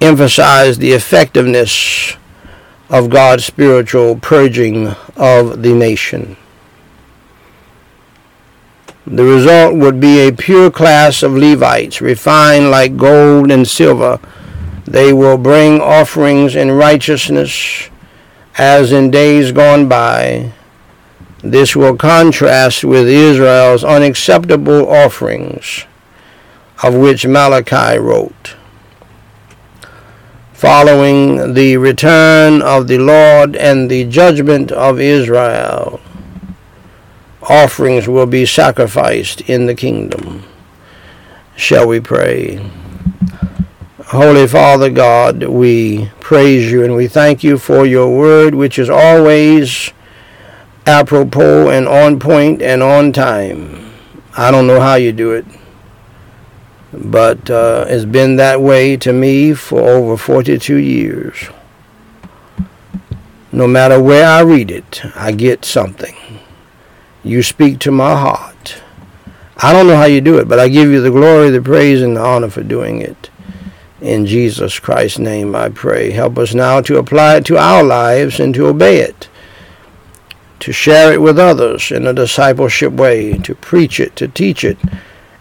[0.00, 2.16] emphasize the effectiveness
[2.90, 6.36] of God's spiritual purging of the nation.
[9.06, 14.18] The result would be a pure class of Levites, refined like gold and silver.
[14.86, 17.90] They will bring offerings in righteousness
[18.56, 20.52] as in days gone by
[21.44, 25.84] this will contrast with Israel's unacceptable offerings,
[26.82, 28.56] of which Malachi wrote.
[30.54, 36.00] Following the return of the Lord and the judgment of Israel,
[37.48, 40.44] offerings will be sacrificed in the kingdom.
[41.56, 42.70] Shall we pray?
[44.06, 48.90] Holy Father God, we praise you and we thank you for your word, which is
[48.90, 49.92] always
[50.86, 53.92] apropos and on point and on time.
[54.36, 55.46] I don't know how you do it,
[56.92, 61.48] but uh, it's been that way to me for over 42 years.
[63.52, 66.14] No matter where I read it, I get something.
[67.24, 68.82] You speak to my heart.
[69.56, 72.02] I don't know how you do it, but I give you the glory, the praise,
[72.02, 73.30] and the honor for doing it.
[74.00, 76.10] In Jesus Christ's name I pray.
[76.10, 79.28] Help us now to apply it to our lives and to obey it
[80.64, 84.78] to share it with others in a discipleship way, to preach it, to teach it,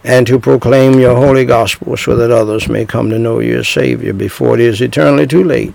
[0.03, 3.69] and to proclaim your holy gospel so that others may come to know you as
[3.69, 5.73] Savior before it is eternally too late.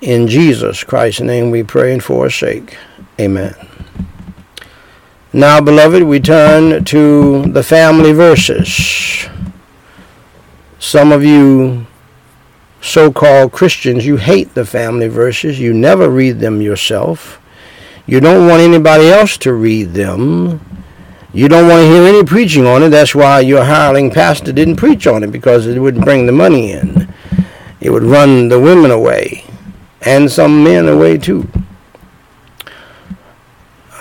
[0.00, 2.76] In Jesus Christ's name we pray and forsake.
[3.20, 3.54] Amen.
[5.34, 9.28] Now, beloved, we turn to the family verses.
[10.78, 11.86] Some of you
[12.82, 15.58] so called Christians, you hate the family verses.
[15.58, 17.40] You never read them yourself.
[18.06, 20.60] You don't want anybody else to read them.
[21.32, 22.90] You don't want to hear any preaching on it.
[22.90, 26.72] That's why your hireling pastor didn't preach on it because it wouldn't bring the money
[26.72, 27.08] in.
[27.80, 29.44] It would run the women away
[30.02, 31.48] and some men away too.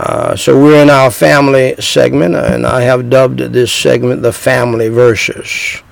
[0.02, 4.89] Uh, so we're in our family segment, and I have dubbed this segment the family
[4.89, 5.84] verses.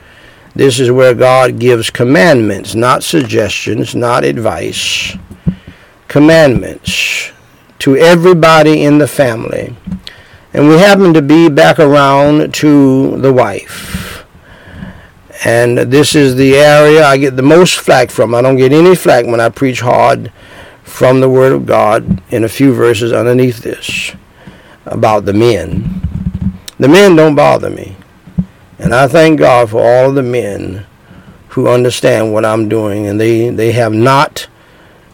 [0.55, 5.15] This is where God gives commandments, not suggestions, not advice.
[6.07, 7.31] Commandments
[7.77, 9.75] to everybody in the family.
[10.53, 14.25] And we happen to be back around to the wife.
[15.45, 18.33] And this is the area I get the most flack from.
[18.33, 20.31] I don't get any flack when I preach hard
[20.89, 24.11] from the Word of God in a few verses underneath this
[24.85, 26.01] about the men.
[26.77, 27.95] The men don't bother me.
[28.79, 30.85] And I thank God for all the men
[31.49, 34.47] who understand what I'm doing and they, they have not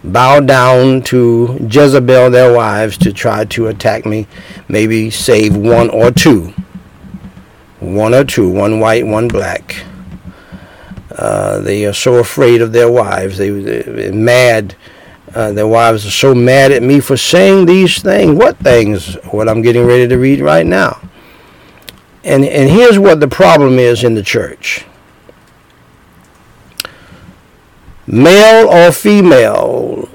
[0.03, 4.28] bow down to Jezebel, their wives, to try to attack me,
[4.67, 6.53] maybe save one or two.
[7.80, 9.76] One or two, one white, one black.
[11.11, 13.38] Uh, they are so afraid of their wives.
[13.38, 14.76] They, are mad.
[15.36, 18.38] Uh, their wives are so mad at me for saying these things.
[18.38, 19.15] What things?
[19.25, 21.01] What I'm getting ready to read right now.
[22.23, 24.86] And, and here's what the problem is in the church
[28.07, 30.07] male or female,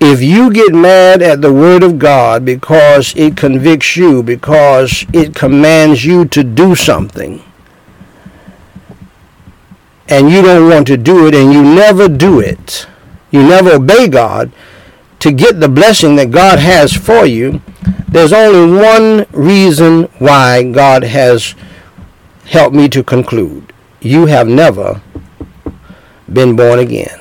[0.00, 5.34] if you get mad at the Word of God because it convicts you, because it
[5.34, 7.42] commands you to do something,
[10.08, 12.86] and you don't want to do it, and you never do it,
[13.34, 14.52] you never obey God
[15.18, 17.60] to get the blessing that God has for you,
[18.06, 21.56] there's only one reason why God has
[22.44, 23.72] helped me to conclude.
[24.00, 25.02] You have never
[26.32, 27.18] been born again.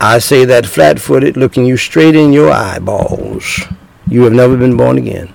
[0.00, 3.60] I say that flat footed, looking you straight in your eyeballs.
[4.08, 5.32] You have never been born again.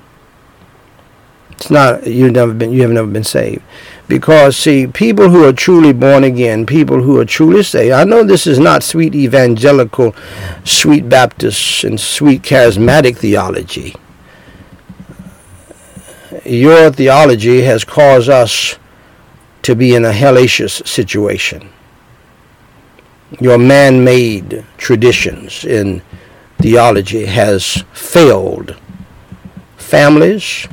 [1.51, 3.63] It's not you've never been you have never been saved.
[4.07, 8.23] Because see, people who are truly born again, people who are truly saved, I know
[8.23, 10.15] this is not sweet evangelical,
[10.63, 13.95] sweet Baptist and sweet charismatic theology.
[16.45, 18.77] Your theology has caused us
[19.63, 21.69] to be in a hellacious situation.
[23.39, 26.03] Your man-made traditions in
[26.59, 28.75] theology has failed
[29.77, 30.67] families,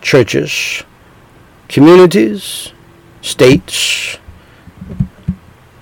[0.00, 0.82] churches,
[1.68, 2.72] communities,
[3.28, 4.18] states.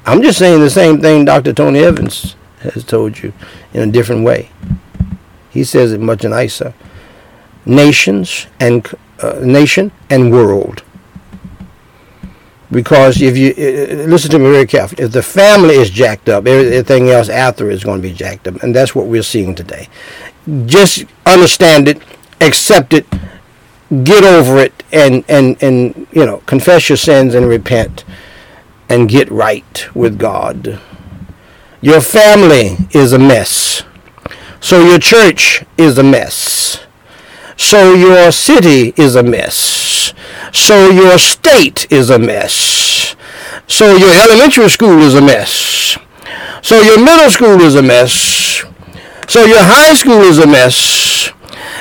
[0.05, 1.53] I'm just saying the same thing Dr.
[1.53, 3.33] Tony Evans has told you
[3.73, 4.51] in a different way.
[5.51, 6.75] He says it much nicer.
[7.65, 8.87] Nations and
[9.21, 10.83] uh, nation and world.
[12.71, 13.55] Because if you
[14.07, 17.85] listen to me very carefully, if the family is jacked up, everything else after is
[17.85, 19.89] going to be jacked up, and that's what we're seeing today.
[20.67, 22.03] just understand it,
[22.41, 23.07] accept it,
[24.03, 28.05] get over it, and, and, and you know, confess your sins and repent
[28.89, 30.81] and get right with God.
[31.81, 33.83] Your family is a mess.
[34.61, 36.85] So your church is a mess.
[37.57, 40.13] So your city is a mess.
[40.53, 43.15] So your state is a mess.
[43.67, 45.99] So your elementary school is a mess.
[46.63, 48.65] So your middle school is a mess.
[49.29, 51.31] So your high school is a mess.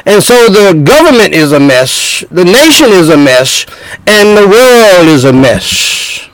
[0.06, 2.24] And so the government is a mess.
[2.32, 3.66] The nation is a mess.
[4.06, 6.30] And the world is a mess.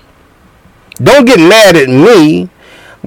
[1.01, 2.49] Don't get mad at me.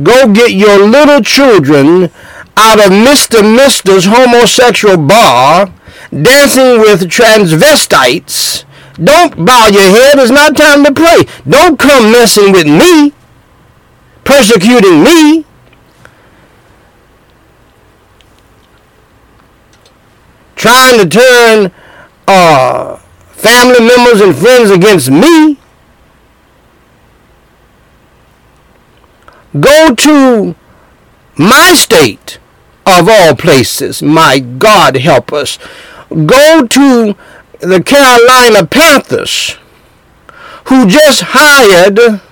[0.02, 2.10] Go get your little children
[2.56, 3.42] out of Mr.
[3.42, 5.72] Misster's homosexual bar
[6.10, 8.64] dancing with transvestites.
[8.94, 10.18] Don't bow your head.
[10.18, 11.24] It's not time to pray.
[11.48, 13.12] Don't come messing with me,
[14.24, 15.44] persecuting me.
[20.64, 21.72] Trying to turn
[22.26, 22.96] uh,
[23.32, 25.58] family members and friends against me.
[29.60, 30.54] Go to
[31.36, 32.38] my state
[32.86, 34.02] of all places.
[34.02, 35.58] My God help us.
[36.08, 37.14] Go to
[37.60, 39.58] the Carolina Panthers
[40.68, 42.22] who just hired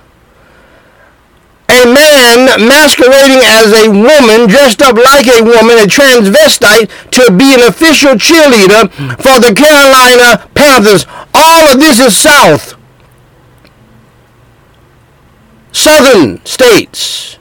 [1.72, 7.54] a man masquerading as a woman, dressed up like a woman, a transvestite, to be
[7.54, 11.06] an official cheerleader for the Carolina Panthers.
[11.34, 12.76] All of this is South.
[15.72, 17.38] Southern states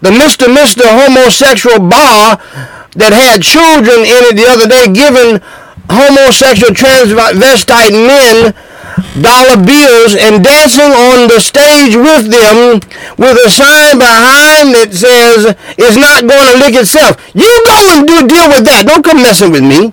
[0.00, 0.52] the Mr.
[0.52, 2.38] Misster homosexual bar
[2.94, 5.42] that had children in it the other day giving
[5.90, 8.54] homosexual transvestite men
[9.20, 12.80] dollar bills and dancing on the stage with them
[13.18, 17.18] with a sign behind that says it's not going to lick itself.
[17.34, 18.84] You go and do deal with that.
[18.86, 19.92] Don't come messing with me.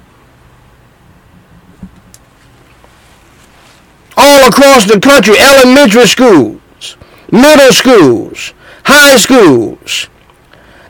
[4.18, 6.62] All across the country, elementary schools,
[7.32, 8.54] middle schools,
[8.86, 10.08] high schools.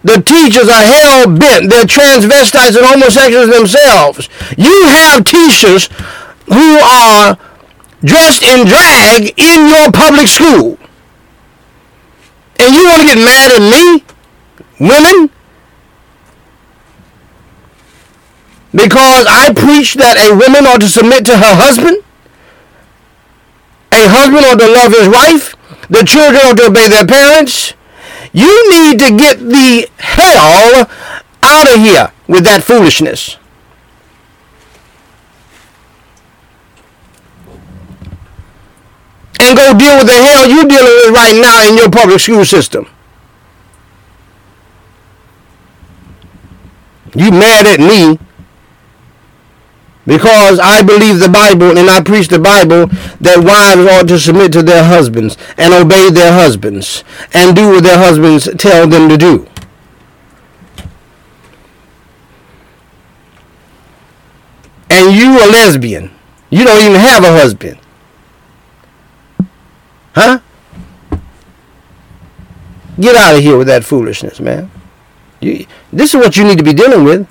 [0.04, 1.72] The teachers are hell bent.
[1.72, 4.30] They're transvestites and homosexuals themselves.
[4.56, 5.90] You have teachers
[6.46, 7.40] who are
[8.06, 10.78] dressed in drag in your public school.
[12.60, 14.04] And you want to get mad at me,
[14.80, 15.30] women?
[18.72, 22.04] Because I preach that a woman ought to submit to her husband?
[23.92, 25.56] A husband ought to love his wife?
[25.90, 27.74] The children ought to obey their parents?
[28.34, 30.90] You need to get the hell
[31.42, 33.38] out of here with that foolishness.
[39.40, 42.46] And go deal with the hell you're dealing with right now in your public school
[42.46, 42.88] system.
[47.14, 48.20] You mad at me
[50.06, 52.88] because I believe the Bible and I preach the Bible
[53.22, 57.84] that wives ought to submit to their husbands and obey their husbands and do what
[57.84, 59.48] their husbands tell them to do.
[64.90, 66.12] And you a lesbian.
[66.50, 67.80] You don't even have a husband.
[70.16, 70.40] Huh?
[72.98, 74.72] Get out of here with that foolishness, man.
[75.42, 77.28] You, this is what you need to be dealing with.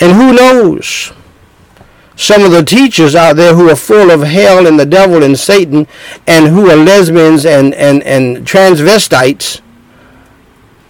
[0.00, 1.12] And who knows?
[2.14, 5.38] Some of the teachers out there who are full of hell and the devil and
[5.38, 5.88] Satan
[6.26, 9.60] and who are lesbians and, and, and transvestites,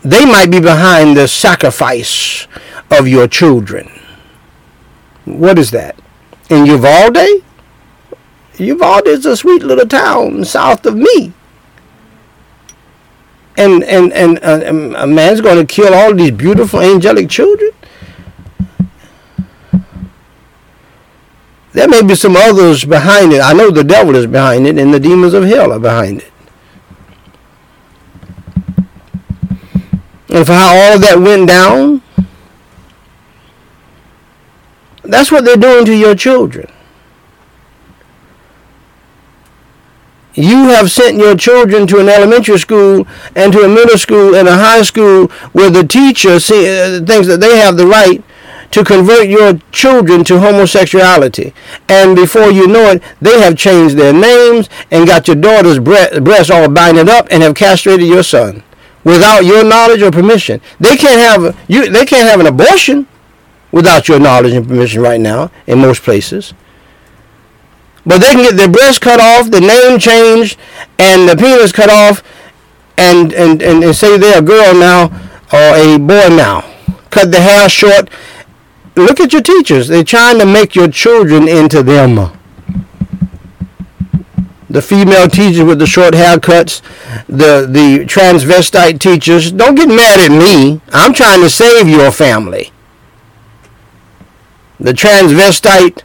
[0.02, 2.46] they might be behind the sacrifice
[2.90, 3.99] of your children.
[5.24, 5.96] What is that?
[6.48, 7.44] In Uvalde?
[8.58, 11.32] Uvalde is a sweet little town south of me.
[13.56, 17.70] And, and, and, uh, a man's going to kill all these beautiful angelic children?
[21.72, 23.40] There may be some others behind it.
[23.40, 26.32] I know the devil is behind it and the demons of hell are behind it.
[30.30, 32.02] And for how all that went down,
[35.10, 36.70] that's what they're doing to your children.
[40.34, 44.46] You have sent your children to an elementary school and to a middle school and
[44.46, 48.22] a high school where the teacher uh, thinks that they have the right
[48.70, 51.52] to convert your children to homosexuality.
[51.88, 56.50] And before you know it, they have changed their names and got your daughter's breasts
[56.50, 58.62] all binded up and have castrated your son
[59.02, 60.60] without your knowledge or permission.
[60.78, 61.90] They can't have you.
[61.90, 63.08] They can't have an abortion
[63.72, 66.54] without your knowledge and permission right now in most places.
[68.04, 70.58] But they can get their breasts cut off, the name changed,
[70.98, 72.22] and the penis cut off,
[72.96, 75.06] and, and, and, and say they're a girl now
[75.52, 76.64] or a boy now.
[77.10, 78.10] Cut the hair short.
[78.96, 79.88] Look at your teachers.
[79.88, 82.32] They're trying to make your children into them
[84.70, 86.80] the female teachers with the short haircuts,
[87.26, 89.50] the the transvestite teachers.
[89.50, 90.80] Don't get mad at me.
[90.92, 92.72] I'm trying to save your family.
[94.80, 96.02] The transvestite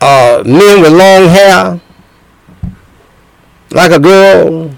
[0.00, 1.80] uh, men with long hair,
[3.70, 4.70] like a girl.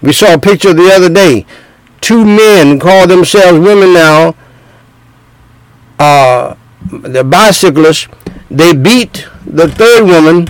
[0.00, 1.46] We saw a picture the other day.
[2.00, 4.34] Two men call themselves women now.
[5.98, 6.56] Uh,
[6.90, 8.08] the bicyclists
[8.50, 10.48] they beat the third woman,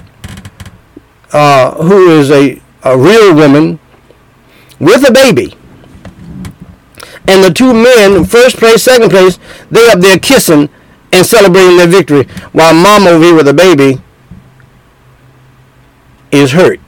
[1.32, 3.78] uh, who is a, a real woman,
[4.80, 5.54] with a baby.
[7.28, 9.38] And the two men, first place, second place,
[9.70, 10.68] they up there kissing
[11.12, 14.00] and celebrating their victory, while mom over here with a baby
[16.30, 16.80] is hurt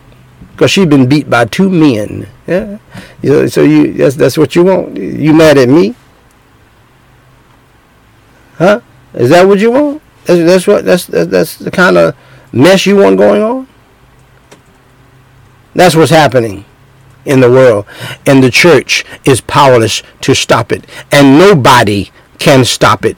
[0.52, 2.26] because she's been beat by two men.
[2.46, 2.78] Yeah,
[3.22, 4.96] you know, so you that's that's what you want.
[4.96, 5.94] You mad at me?
[8.54, 8.80] Huh?
[9.12, 10.02] Is that what you want?
[10.24, 12.16] That's, that's what that's that's the kind of
[12.52, 13.68] mess you want going on.
[15.74, 16.64] That's what's happening
[17.24, 17.86] in the world,
[18.26, 23.16] and the church is powerless to stop it, and nobody can stop it,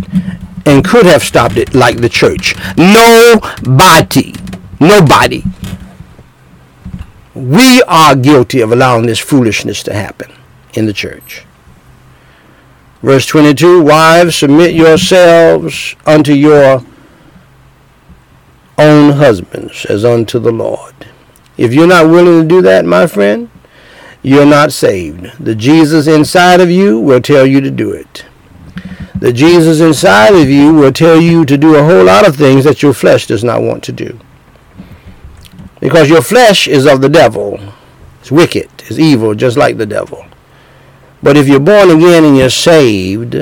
[0.65, 2.55] and could have stopped it like the church.
[2.77, 4.35] Nobody,
[4.81, 5.43] nobody.
[7.35, 10.33] We are guilty of allowing this foolishness to happen
[10.75, 11.45] in the church.
[13.03, 16.83] Verse 22 Wives, submit yourselves unto your
[18.79, 20.95] own husbands as unto the Lord.
[21.57, 23.51] If you're not willing to do that, my friend,
[24.23, 25.33] you're not saved.
[25.39, 28.25] The Jesus inside of you will tell you to do it.
[29.19, 32.65] The Jesus inside of you will tell you to do a whole lot of things
[32.65, 34.19] that your flesh does not want to do.
[35.81, 37.59] Because your flesh is of the devil.
[38.21, 38.69] It's wicked.
[38.79, 40.27] It's evil, just like the devil.
[41.23, 43.33] But if you're born again and you're saved,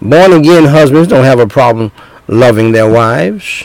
[0.00, 1.92] born again husbands don't have a problem
[2.28, 3.64] loving their wives.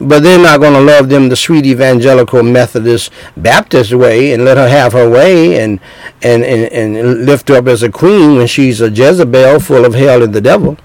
[0.00, 4.56] But they're not going to love them the sweet evangelical Methodist Baptist way and let
[4.56, 5.78] her have her way and,
[6.22, 9.94] and, and, and lift her up as a queen when she's a Jezebel full of
[9.94, 10.76] hell and the devil.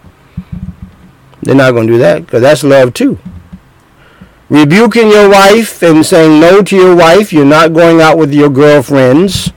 [1.41, 3.17] They're not going to do that because that's love too.
[4.49, 8.49] Rebuking your wife and saying no to your wife, you're not going out with your
[8.49, 9.53] girlfriends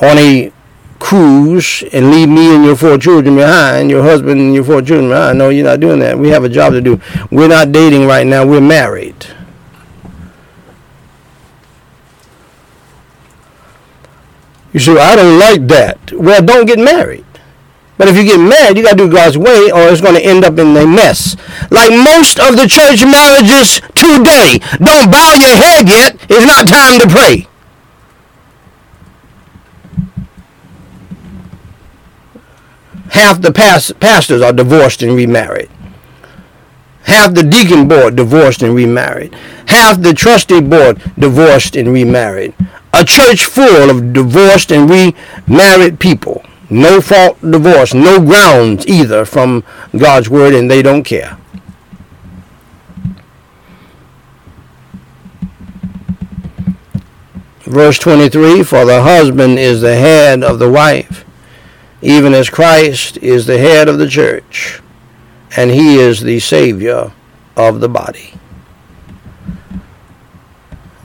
[0.00, 0.52] on a
[0.98, 5.08] cruise and leave me and your four children behind, your husband and your four children
[5.10, 5.38] behind.
[5.38, 6.18] No, you're not doing that.
[6.18, 7.00] We have a job to do.
[7.30, 8.46] We're not dating right now.
[8.46, 9.26] We're married.
[14.72, 16.12] You say, I don't like that.
[16.12, 17.24] Well, don't get married.
[17.98, 20.22] But if you get married, you got to do God's way or it's going to
[20.22, 21.34] end up in a mess.
[21.70, 24.60] Like most of the church marriages today.
[24.76, 26.20] Don't bow your head yet.
[26.28, 27.48] It's not time to pray.
[33.16, 33.50] Half the
[33.98, 35.70] pastors are divorced and remarried.
[37.04, 39.34] Half the deacon board divorced and remarried.
[39.68, 42.52] Half the trustee board divorced and remarried.
[42.92, 46.44] A church full of divorced and remarried people.
[46.68, 49.64] No fault divorce, no grounds either from
[49.96, 51.38] God's word, and they don't care.
[57.60, 61.25] Verse 23 For the husband is the head of the wife
[62.02, 64.80] even as Christ is the head of the church,
[65.56, 67.12] and he is the Savior
[67.56, 68.34] of the body.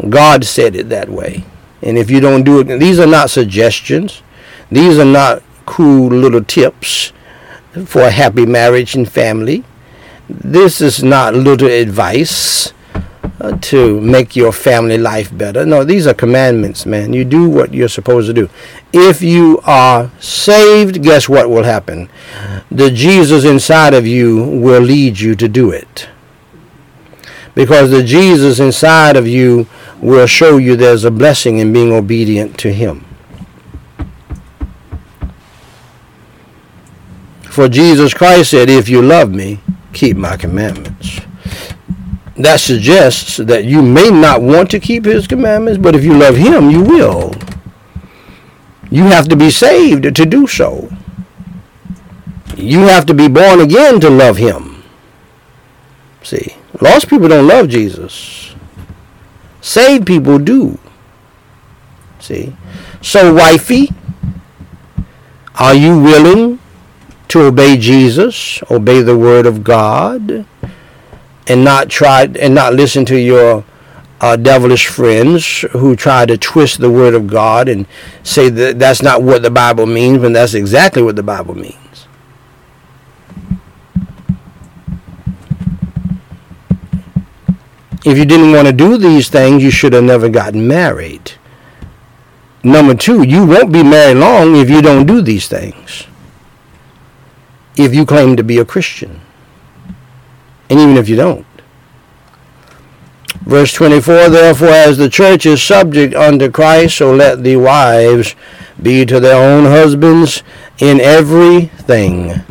[0.10, 1.46] God said it that way.
[1.82, 4.22] And if you don't do it, these are not suggestions.
[4.72, 7.14] These are not cool little tips
[7.86, 9.64] for a happy marriage and family.
[10.30, 12.74] This is not little advice
[13.42, 15.66] uh, to make your family life better.
[15.66, 17.12] No, these are commandments, man.
[17.12, 18.50] You do what you're supposed to do.
[18.94, 22.08] If you are saved, guess what will happen?
[22.70, 26.08] The Jesus inside of you will lead you to do it.
[27.56, 29.68] Because the Jesus inside of you
[30.00, 33.04] will show you there's a blessing in being obedient to Him.
[37.50, 39.60] For Jesus Christ said, If you love me,
[39.94, 41.22] keep my commandments
[42.44, 46.36] that suggests that you may not want to keep his commandments, but if you love
[46.36, 47.34] him, you will.
[48.90, 50.90] You have to be saved to do so.
[52.58, 54.84] You have to be born again to love him.
[56.24, 58.54] See, lost people don't love Jesus.
[59.62, 60.78] Saved people do.
[62.20, 62.56] See,
[63.02, 63.92] so wifey,
[65.56, 66.60] Are you willing
[67.28, 70.46] to obey Jesus, obey the word of God,
[71.48, 73.64] and not try and not listen to your
[74.22, 77.88] uh, devilish friends who try to twist the word of God and
[78.24, 81.76] say that that's not what the Bible means, when that's exactly what the Bible means.
[88.04, 91.34] If you didn't want to do these things, you should have never gotten married.
[92.64, 96.06] Number two, you won't be married long if you don't do these things.
[97.76, 99.21] If you claim to be a Christian.
[100.72, 101.46] And even if you don't.
[103.42, 108.36] Verse 24, Therefore, as the church is subject unto Christ, so let the wives
[108.82, 110.44] be to their own husbands
[110.80, 112.42] in everything.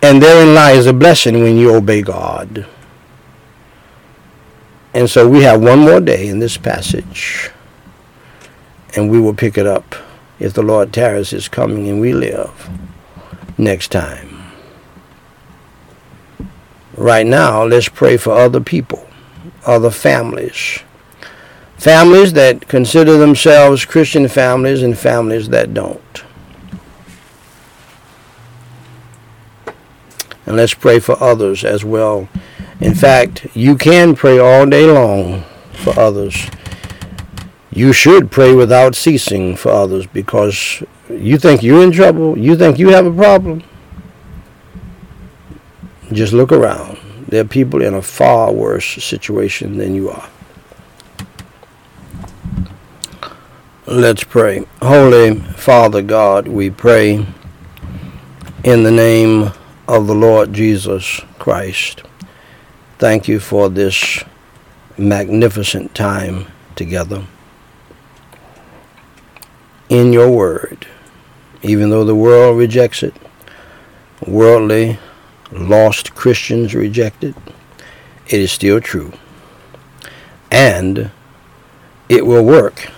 [0.00, 2.64] And therein lies a blessing when you obey God.
[4.94, 7.50] And so we have one more day in this passage,
[8.94, 9.96] and we will pick it up
[10.38, 12.70] if the Lord tarries is coming and we live
[13.58, 14.25] next time.
[16.96, 19.06] Right now, let's pray for other people,
[19.66, 20.80] other families.
[21.76, 26.24] Families that consider themselves Christian families and families that don't.
[30.46, 32.28] And let's pray for others as well
[32.80, 36.46] in fact, you can pray all day long for others.
[37.70, 42.78] You should pray without ceasing for others because you think you're in trouble, you think
[42.78, 43.62] you have a problem.
[46.12, 46.98] Just look around.
[47.28, 50.28] There are people in a far worse situation than you are.
[53.86, 54.64] Let's pray.
[54.82, 57.26] Holy Father God, we pray
[58.64, 59.52] in the name
[59.88, 62.02] of the Lord Jesus Christ.
[62.98, 64.24] Thank you for this
[64.98, 67.24] magnificent time together
[69.88, 70.86] in your word.
[71.62, 73.14] Even though the world rejects it,
[74.26, 74.98] worldly,
[75.50, 77.34] lost Christians reject it,
[78.26, 79.12] it is still true.
[80.50, 81.10] And
[82.08, 82.90] it will work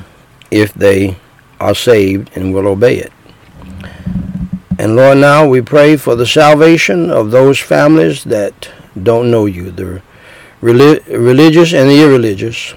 [0.50, 1.16] if they
[1.60, 3.12] are saved and will obey it.
[4.78, 8.70] And Lord, now we pray for the salvation of those families that
[9.02, 10.02] don't know you, the
[10.60, 12.74] relig- religious and the irreligious.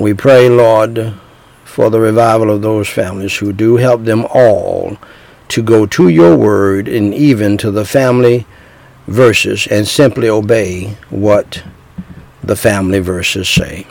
[0.00, 1.14] We pray, Lord,
[1.64, 4.96] for the revival of those families who do help them all
[5.52, 8.46] to go to your word and even to the family
[9.06, 11.62] verses and simply obey what
[12.42, 13.86] the family verses say.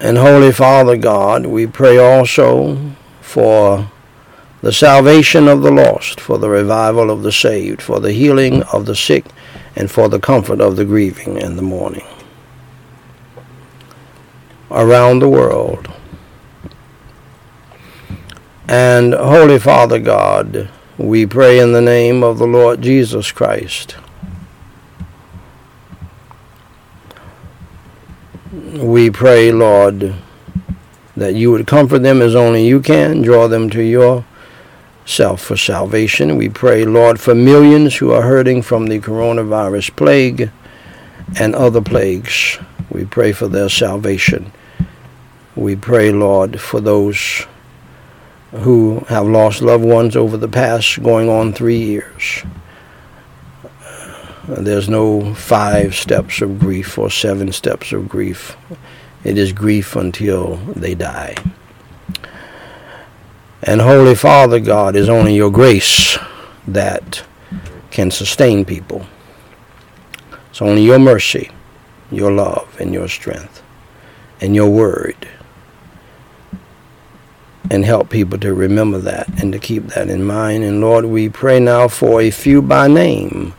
[0.00, 2.76] And Holy Father God, we pray also
[3.20, 3.88] for
[4.62, 8.86] the salvation of the lost, for the revival of the saved, for the healing of
[8.86, 9.26] the sick,
[9.76, 12.06] and for the comfort of the grieving and the mourning.
[14.72, 15.88] Around the world.
[18.68, 23.96] And Holy Father God, we pray in the name of the Lord Jesus Christ.
[28.74, 30.14] We pray, Lord,
[31.16, 34.24] that you would comfort them as only you can, draw them to your
[35.04, 36.36] self for salvation.
[36.36, 40.50] We pray, Lord, for millions who are hurting from the coronavirus plague
[41.38, 42.58] and other plagues.
[42.90, 44.52] We pray for their salvation.
[45.56, 47.46] We pray, Lord, for those
[48.52, 52.42] who have lost loved ones over the past going on three years.
[54.46, 58.56] There's no five steps of grief or seven steps of grief.
[59.24, 61.36] It is grief until they die.
[63.62, 66.18] And Holy Father God, is only your grace
[66.66, 67.22] that
[67.90, 69.06] can sustain people.
[70.50, 71.50] It's only your mercy,
[72.10, 73.62] your love, and your strength,
[74.40, 75.28] and your word.
[77.72, 80.62] And help people to remember that and to keep that in mind.
[80.62, 83.54] And Lord, we pray now for a few by name.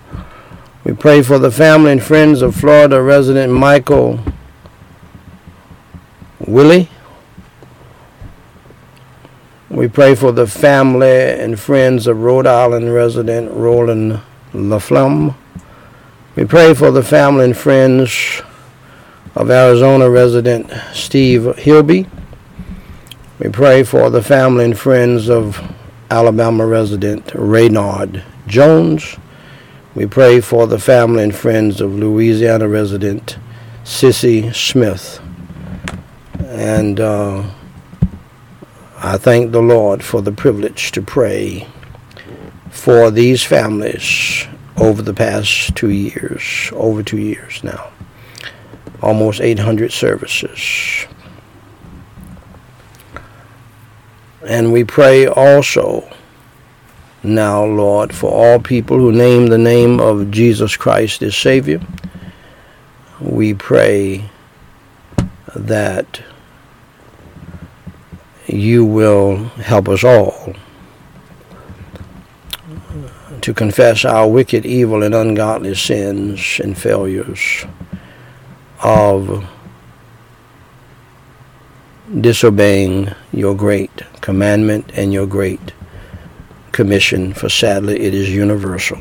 [0.84, 4.20] We pray for the family and friends of Florida resident Michael
[6.40, 6.90] Willie.
[9.72, 14.22] We pray for the family and friends of Rhode Island resident Roland
[14.54, 15.34] LaFlamme.
[16.36, 18.44] We pray for the family and friends
[19.34, 22.06] of Arizona resident Steve Hilby.
[23.44, 25.62] We pray for the family and friends of
[26.10, 29.18] Alabama resident Raynard Jones.
[29.94, 33.38] We pray for the family and friends of Louisiana resident
[33.84, 35.20] Sissy Smith.
[36.40, 37.44] And uh,
[39.00, 41.68] I thank the Lord for the privilege to pray
[42.70, 47.92] for these families over the past two years, over two years now,
[49.02, 51.08] almost 800 services.
[54.46, 56.10] And we pray also
[57.24, 61.80] now, Lord, for all people who name the name of Jesus Christ as Savior.
[63.22, 64.30] We pray
[65.56, 66.22] that
[68.46, 70.54] you will help us all
[73.40, 77.66] to confess our wicked, evil, and ungodly sins and failures
[78.82, 79.48] of
[82.20, 85.74] disobeying your great commandment and your great
[86.72, 89.00] commission, for sadly it is universal.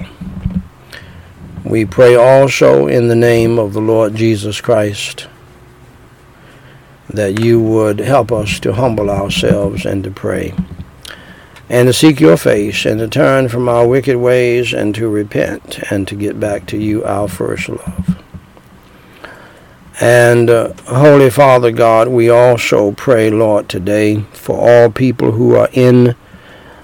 [1.65, 5.29] We pray also in the name of the Lord Jesus Christ
[7.09, 10.55] that you would help us to humble ourselves and to pray
[11.69, 15.79] and to seek your face and to turn from our wicked ways and to repent
[15.91, 18.22] and to get back to you, our first love.
[20.03, 25.69] And uh, Holy Father God, we also pray, Lord, today for all people who are
[25.75, 26.17] in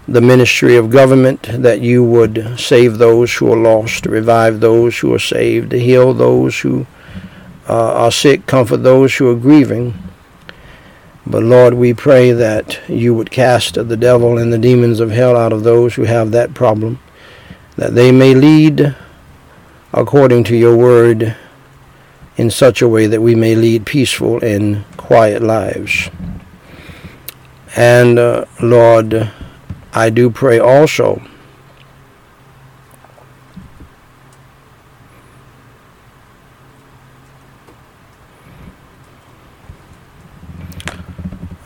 [0.07, 5.13] the ministry of government that you would save those who are lost, revive those who
[5.13, 6.87] are saved, heal those who
[7.69, 9.95] uh, are sick, comfort those who are grieving.
[11.27, 15.37] But Lord, we pray that you would cast the devil and the demons of hell
[15.37, 17.01] out of those who have that problem,
[17.75, 18.95] that they may lead
[19.93, 21.37] according to your word
[22.39, 26.09] in such a way that we may lead peaceful and quiet lives.
[27.77, 29.31] And uh, Lord,
[29.93, 31.21] I do pray also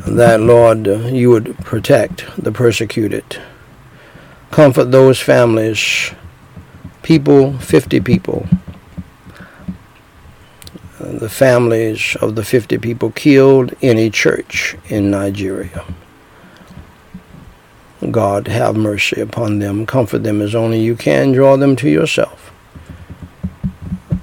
[0.06, 3.40] that, Lord, you would protect the persecuted.
[4.50, 6.12] Comfort those families,
[7.02, 8.46] people, 50 people,
[11.02, 15.84] the families of the 50 people killed in a church in Nigeria.
[18.10, 19.86] God, have mercy upon them.
[19.86, 21.32] Comfort them as only you can.
[21.32, 22.52] Draw them to yourself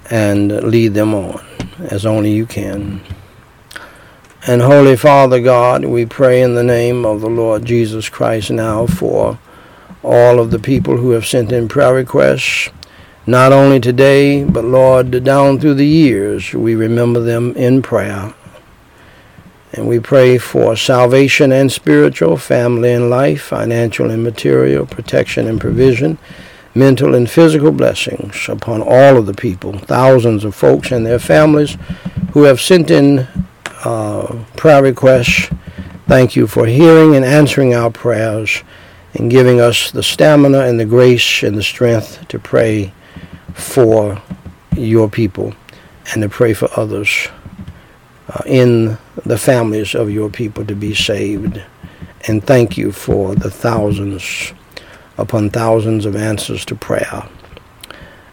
[0.09, 1.45] and lead them on
[1.89, 3.01] as only you can.
[4.47, 8.87] And Holy Father God, we pray in the name of the Lord Jesus Christ now
[8.87, 9.37] for
[10.01, 12.69] all of the people who have sent in prayer requests,
[13.29, 18.33] not only today, but Lord, down through the years, we remember them in prayer.
[19.71, 25.61] And we pray for salvation and spiritual, family and life, financial and material, protection and
[25.61, 26.17] provision,
[26.73, 31.77] mental and physical blessings upon all of the people, thousands of folks and their families
[32.31, 33.27] who have sent in
[33.83, 35.51] uh, prayer requests.
[36.07, 38.63] Thank you for hearing and answering our prayers
[39.13, 42.91] and giving us the stamina and the grace and the strength to pray
[43.59, 44.21] for
[44.75, 45.53] your people
[46.11, 47.27] and to pray for others
[48.29, 51.61] uh, in the families of your people to be saved.
[52.27, 54.53] And thank you for the thousands
[55.17, 57.27] upon thousands of answers to prayer.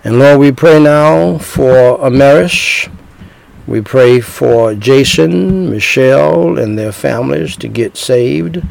[0.05, 2.89] And Lord, we pray now for Ameris
[3.67, 8.63] we pray for Jason, Michelle, and their families to get saved.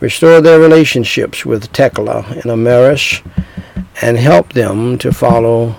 [0.00, 3.22] Restore their relationships with Tekla and Amaris
[4.02, 5.76] and help them to follow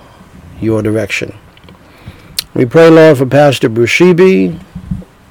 [0.60, 1.36] your direction.
[2.54, 4.58] We pray, Lord, for Pastor Bushibi,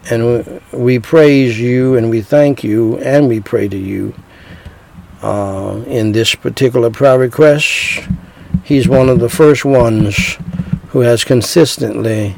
[0.10, 4.14] and we praise you and we thank you and we pray to you
[5.23, 8.07] uh, in this particular prayer request.
[8.64, 10.38] He's one of the first ones
[10.89, 12.35] who has consistently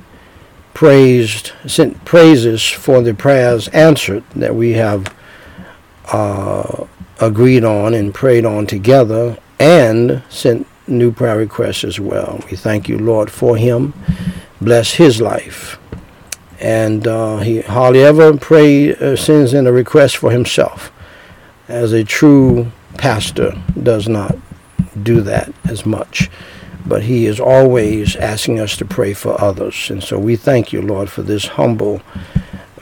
[0.73, 5.13] praised, sent praises for the prayers answered that we have
[6.13, 6.85] uh,
[7.19, 12.43] agreed on and prayed on together, and sent new prayer requests as well.
[12.49, 13.93] We thank you, Lord, for him.
[14.61, 15.79] Bless his life.
[16.59, 20.91] And uh, he hardly ever pray, uh, sends in a request for himself,
[21.67, 24.35] as a true pastor does not
[25.03, 26.31] do that as much
[26.87, 29.89] but he is always asking us to pray for others.
[29.89, 32.01] And so we thank you, Lord, for this humble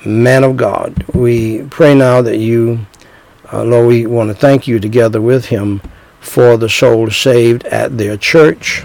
[0.06, 1.03] man of God.
[1.14, 2.86] We pray now that you,
[3.52, 5.82] uh, Lord, we want to thank you together with him
[6.26, 8.84] for the souls saved at their church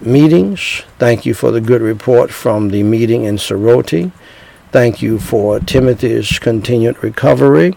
[0.00, 0.82] meetings.
[0.98, 4.10] Thank you for the good report from the meeting in Soroti.
[4.72, 7.74] Thank you for Timothy's continued recovery.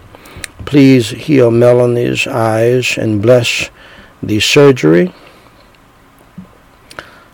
[0.66, 3.70] Please heal Melanie's eyes and bless
[4.22, 5.14] the surgery.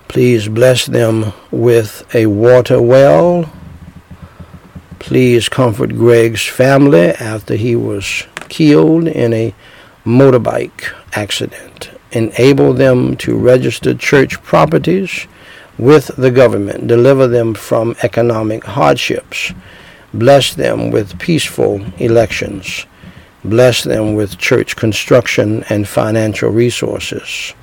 [0.07, 3.53] Please bless them with a water well.
[4.97, 9.53] Please comfort Greg's family after he was killed in a
[10.06, 11.90] motorbike accident.
[12.11, 15.27] Enable them to register church properties
[15.77, 16.88] with the government.
[16.88, 19.53] Deliver them from economic hardships.
[20.14, 22.86] Bless them with peaceful elections.
[23.44, 27.53] Bless them with church construction and financial resources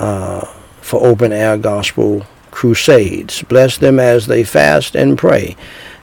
[0.00, 0.46] uh,
[0.80, 3.42] for open air gospel crusades.
[3.42, 5.56] Bless them as they fast and pray.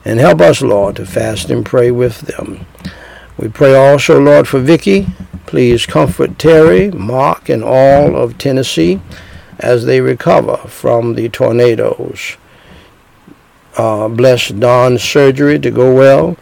[0.04, 2.64] And help us, Lord, to fast and pray with them.
[3.38, 5.06] We pray also, Lord, for Vicky.
[5.46, 9.00] Please comfort Terry, Mark, and all of Tennessee
[9.58, 12.36] as they recover from the tornadoes.
[13.76, 16.36] Uh, bless Don's surgery to go well.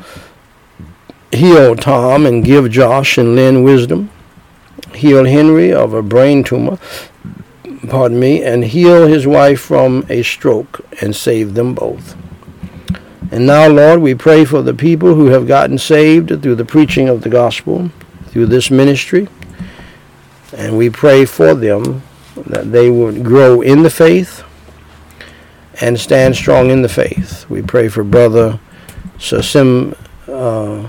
[1.32, 4.10] Heal Tom and give Josh and Lynn wisdom.
[4.94, 6.78] Heal Henry of a brain tumor,
[7.88, 12.16] pardon me, and heal his wife from a stroke and save them both.
[13.30, 17.08] And now, Lord, we pray for the people who have gotten saved through the preaching
[17.08, 17.90] of the gospel,
[18.26, 19.28] through this ministry.
[20.56, 22.02] And we pray for them
[22.46, 24.44] that they would grow in the faith
[25.80, 27.48] and stand strong in the faith.
[27.48, 28.60] We pray for Brother
[29.18, 29.96] Sasim
[30.28, 30.88] uh,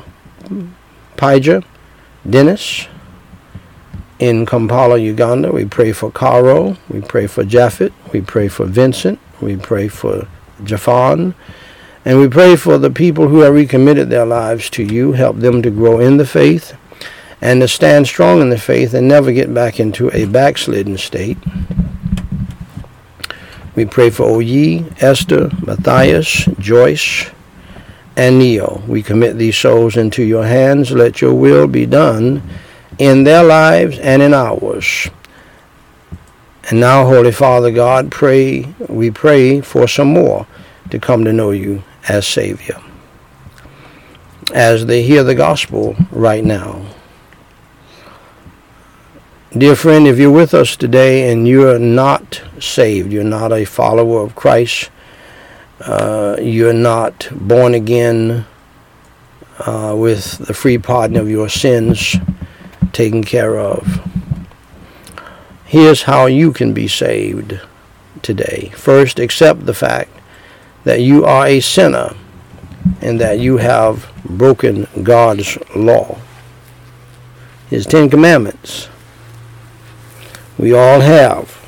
[2.30, 2.88] Dennis
[4.20, 5.52] in Kampala, Uganda.
[5.52, 6.78] We pray for Caro.
[6.90, 7.91] We pray for Japhet.
[8.14, 9.20] We pray for Vincent.
[9.41, 10.28] We pray for
[10.64, 11.34] Jafan.
[12.06, 15.14] And we pray for the people who have recommitted their lives to you.
[15.14, 16.77] Help them to grow in the faith
[17.41, 21.38] and to stand strong in the faith and never get back into a backslidden state.
[23.76, 27.30] We pray for Oyi, Esther, Matthias, Joyce,
[28.15, 28.84] and Neo.
[28.88, 30.91] We commit these souls into your hands.
[30.91, 32.41] Let your will be done
[32.99, 35.10] in their lives and in ours.
[36.69, 40.48] And now, Holy Father God, pray we pray for some more
[40.90, 42.82] to come to know you as Savior.
[44.53, 46.86] As they hear the gospel right now.
[49.57, 54.22] Dear friend, if you're with us today and you're not saved, you're not a follower
[54.22, 54.90] of Christ,
[55.80, 58.45] uh, you're not born again
[59.60, 62.18] uh, with the free pardon of your sins
[62.91, 64.02] taken care of,
[65.65, 67.60] here's how you can be saved
[68.22, 68.72] today.
[68.76, 70.15] First, accept the fact
[70.86, 72.16] that you are a sinner
[73.02, 76.18] and that you have broken God's law,
[77.70, 78.88] His Ten Commandments.
[80.57, 81.62] We all have.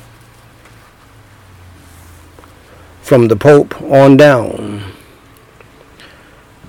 [3.02, 4.92] From the Pope on down,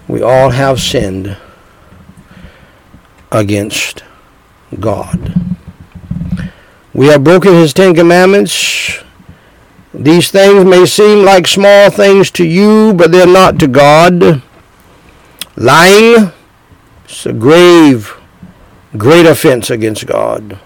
[0.08, 1.38] we all have sinned
[3.32, 4.04] against
[4.80, 5.34] God.
[6.94, 9.04] We have broken His Ten Commandments
[9.94, 14.44] these things may seem like small things to you, but they're not to God.
[15.56, 16.32] Lying
[17.08, 18.14] is a grave,
[18.96, 20.60] great offense against God.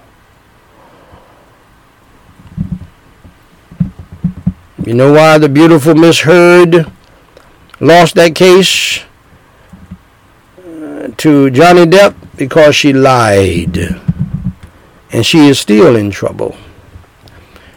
[4.86, 6.92] You know why the beautiful Miss Heard
[7.80, 9.00] lost that case
[10.60, 12.16] uh, to Johnny Depp?
[12.36, 13.78] Because she lied.
[15.14, 16.58] And she is still in trouble.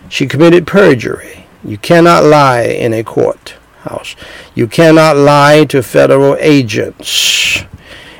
[0.08, 1.46] She committed perjury.
[1.64, 4.14] You cannot lie in a courthouse.
[4.54, 7.64] You cannot lie to federal agents.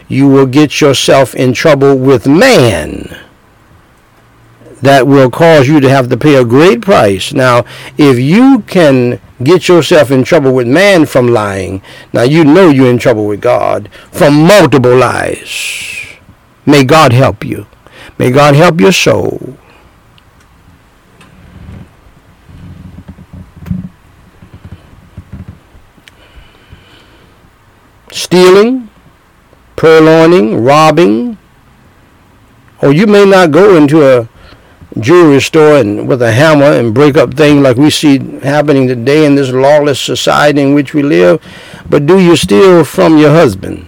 [0.08, 3.16] You will get yourself in trouble with man.
[4.82, 7.32] That will cause you to have to pay a great price.
[7.32, 7.64] Now,
[7.96, 11.82] if you can get yourself in trouble with man from lying,
[12.12, 16.06] now you know you're in trouble with God from multiple lies.
[16.66, 17.66] May God help you.
[18.18, 19.56] May God help your soul.
[28.16, 28.88] Stealing,
[29.76, 31.36] purloining, robbing,
[32.80, 34.28] or you may not go into a
[34.98, 39.26] jewelry store and with a hammer and break up things like we see happening today
[39.26, 41.43] in this lawless society in which we live.
[41.90, 43.86] But do you steal from your husband?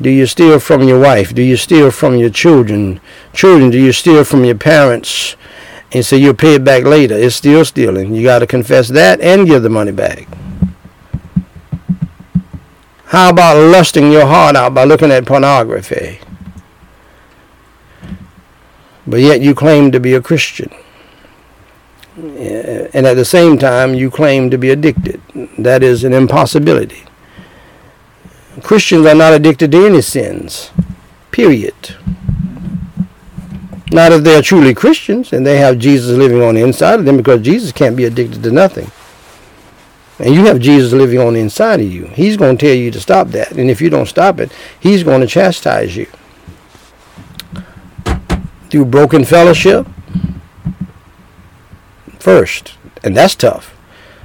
[0.00, 1.34] Do you steal from your wife?
[1.34, 3.00] Do you steal from your children?
[3.32, 5.36] Children, do you steal from your parents?
[5.90, 7.16] And say you'll pay it back later.
[7.16, 8.14] It's still stealing.
[8.14, 10.28] You got to confess that and give the money back.
[13.08, 16.18] How about lusting your heart out by looking at pornography?
[19.06, 20.70] But yet you claim to be a Christian.
[22.18, 25.22] And at the same time, you claim to be addicted.
[25.58, 27.04] That is an impossibility.
[28.62, 30.70] Christians are not addicted to any sins,
[31.30, 31.96] period.
[33.90, 37.16] Not if they're truly Christians and they have Jesus living on the inside of them
[37.16, 38.90] because Jesus can't be addicted to nothing
[40.18, 42.90] and you have Jesus living on the inside of you, He's going to tell you
[42.90, 43.52] to stop that.
[43.52, 46.06] And if you don't stop it, He's going to chastise you.
[48.70, 49.86] Through broken fellowship,
[52.18, 52.74] first.
[53.02, 53.74] And that's tough.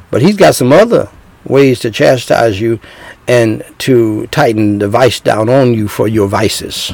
[0.10, 1.10] But He's got some other
[1.46, 2.80] ways to chastise you
[3.28, 6.94] and to tighten the vice down on you for your vices.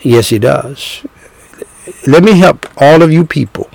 [0.00, 1.04] Yes, he does.
[2.06, 3.68] Let me help all of you people.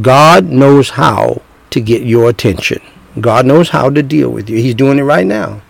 [0.00, 2.80] God knows how to get your attention.
[3.20, 4.56] God knows how to deal with you.
[4.56, 5.62] He's doing it right now.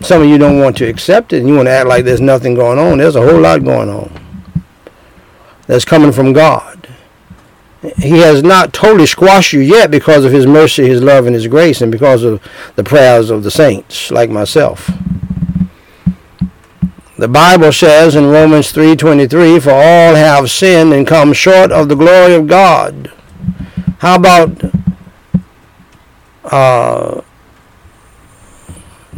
[0.00, 2.20] Some of you don't want to accept it and you want to act like there's
[2.20, 2.98] nothing going on.
[2.98, 4.12] There's a whole lot going on
[5.66, 6.88] that's coming from God.
[7.98, 11.46] He has not totally squashed you yet because of his mercy, his love, and his
[11.46, 12.42] grace, and because of
[12.74, 14.90] the prayers of the saints like myself.
[17.18, 21.96] The Bible says in Romans 3:23, "For all have sinned and come short of the
[21.96, 23.10] glory of God."
[23.98, 24.62] How about
[26.44, 27.20] uh,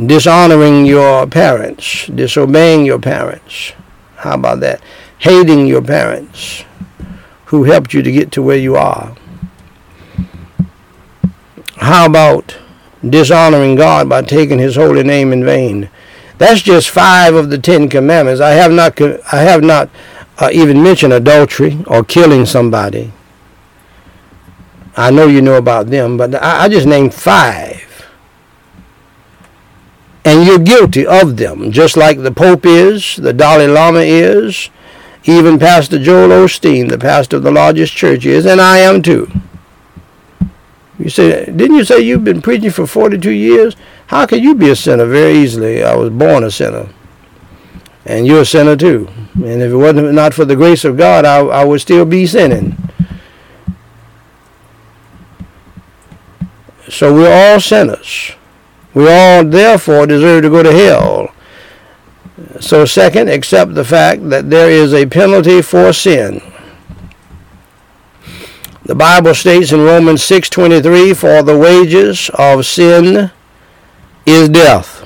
[0.07, 3.73] dishonoring your parents, disobeying your parents?
[4.17, 4.83] How about that?
[5.19, 6.65] Hating your parents
[7.47, 9.15] who helped you to get to where you are.
[11.77, 12.57] How about
[13.07, 15.91] dishonoring God by taking his holy name in vain?
[16.39, 18.41] That's just five of the Ten Commandments.
[18.41, 19.91] I have not, I have not
[20.39, 23.13] uh, even mentioned adultery or killing somebody.
[24.97, 27.87] I know you know about them, but I, I just named five.
[30.25, 34.69] And you're guilty of them, just like the Pope is, the Dalai Lama is,
[35.25, 39.31] even Pastor Joel Osteen, the pastor of the largest church, is, and I am too.
[40.99, 43.77] You say, didn't you say you've been preaching for 42 years?
[44.09, 45.07] How can you be a sinner?
[45.07, 45.83] Very easily.
[45.83, 46.89] I was born a sinner.
[48.05, 49.09] And you're a sinner too.
[49.35, 52.27] And if it wasn't not for the grace of God, I, I would still be
[52.27, 52.77] sinning.
[56.91, 58.33] So we're all sinners.
[58.95, 61.33] We all therefore deserve to go to hell.
[62.61, 66.43] So second, accept the fact that there is a penalty for sin.
[68.85, 73.31] The Bible states in Romans 6:23, "For the wages of sin
[74.27, 75.05] is death."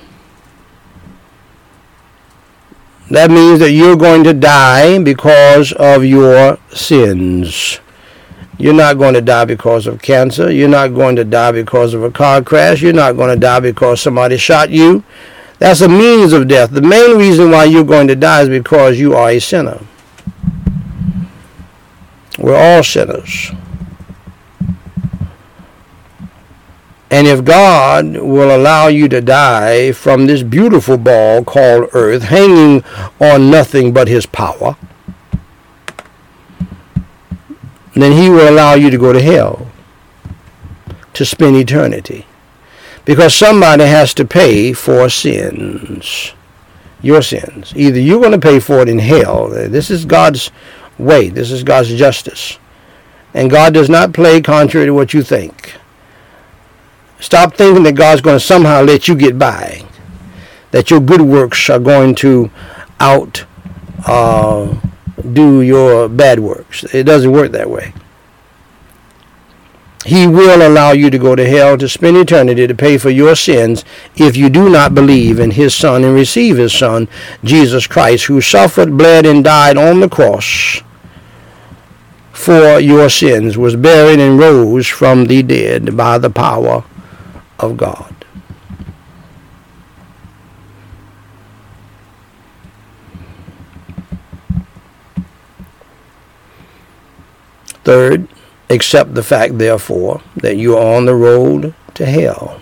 [3.10, 7.78] That means that you're going to die because of your sins.
[8.58, 10.50] You're not going to die because of cancer.
[10.50, 12.82] You're not going to die because of a car crash.
[12.82, 15.02] You're not going to die because somebody shot you.
[15.58, 16.70] That's a means of death.
[16.70, 19.80] The main reason why you're going to die is because you are a sinner.
[22.38, 23.50] We're all sinners.
[27.10, 32.82] And if God will allow you to die from this beautiful ball called earth, hanging
[33.20, 34.76] on nothing but his power,
[38.02, 39.70] then he will allow you to go to hell
[41.14, 42.26] to spend eternity.
[43.04, 46.32] Because somebody has to pay for sins.
[47.02, 47.72] Your sins.
[47.76, 49.48] Either you're going to pay for it in hell.
[49.48, 50.50] This is God's
[50.98, 51.28] way.
[51.28, 52.58] This is God's justice.
[53.34, 55.74] And God does not play contrary to what you think.
[57.20, 59.82] Stop thinking that God's going to somehow let you get by.
[60.70, 62.50] That your good works are going to
[63.00, 63.44] out
[64.06, 64.74] uh,
[65.32, 66.84] do your bad works.
[66.94, 67.94] It doesn't work that way.
[70.04, 73.34] He will allow you to go to hell to spend eternity to pay for your
[73.34, 73.84] sins
[74.16, 77.08] if you do not believe in his Son and receive his Son,
[77.42, 80.82] Jesus Christ, who suffered, bled, and died on the cross
[82.32, 86.84] for your sins, was buried, and rose from the dead by the power
[87.58, 88.13] of God.
[97.84, 98.28] Third,
[98.70, 102.60] accept the fact, therefore, that you are on the road to hell.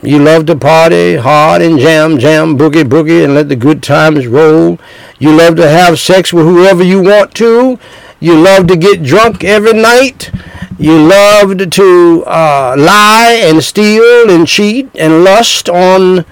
[0.00, 4.28] You love to party hard and jam, jam, boogie, boogie, and let the good times
[4.28, 4.78] roll.
[5.18, 7.80] You love to have sex with whoever you want to.
[8.20, 10.30] You love to get drunk every night.
[10.78, 16.24] You love to uh, lie and steal and cheat and lust on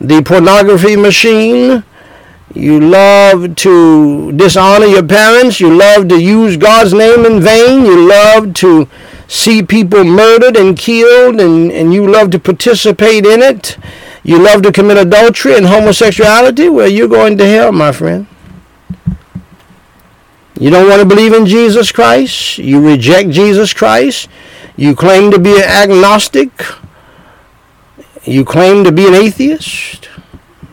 [0.00, 1.84] the pornography machine.
[2.54, 5.58] You love to dishonor your parents.
[5.58, 7.86] You love to use God's name in vain.
[7.86, 8.88] You love to
[9.26, 13.78] see people murdered and killed, and, and you love to participate in it.
[14.22, 16.68] You love to commit adultery and homosexuality.
[16.68, 18.26] Well, you're going to hell, my friend.
[20.60, 22.58] You don't want to believe in Jesus Christ.
[22.58, 24.28] You reject Jesus Christ.
[24.76, 26.52] You claim to be an agnostic.
[28.24, 30.10] You claim to be an atheist.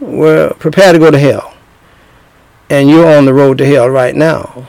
[0.01, 1.53] Well, prepare to go to hell
[2.69, 4.67] and you're on the road to hell right now.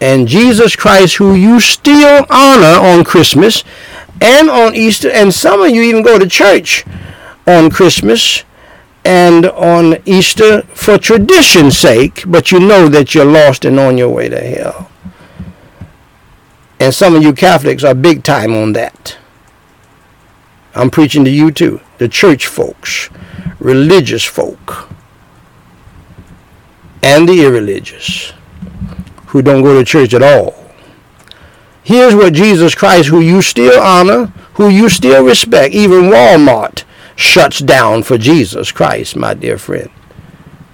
[0.00, 3.64] And Jesus Christ, who you still honor on Christmas
[4.20, 6.84] and on Easter, and some of you even go to church
[7.46, 8.44] on Christmas
[9.04, 14.08] and on Easter for tradition's sake, but you know that you're lost and on your
[14.08, 14.90] way to hell.
[16.80, 19.16] And some of you Catholics are big time on that.
[20.74, 23.08] I'm preaching to you too, the church folks,
[23.58, 24.93] religious folk
[27.04, 28.32] and the irreligious
[29.26, 30.54] who don't go to church at all.
[31.82, 37.58] Here's what Jesus Christ, who you still honor, who you still respect, even Walmart shuts
[37.58, 39.90] down for Jesus Christ, my dear friend.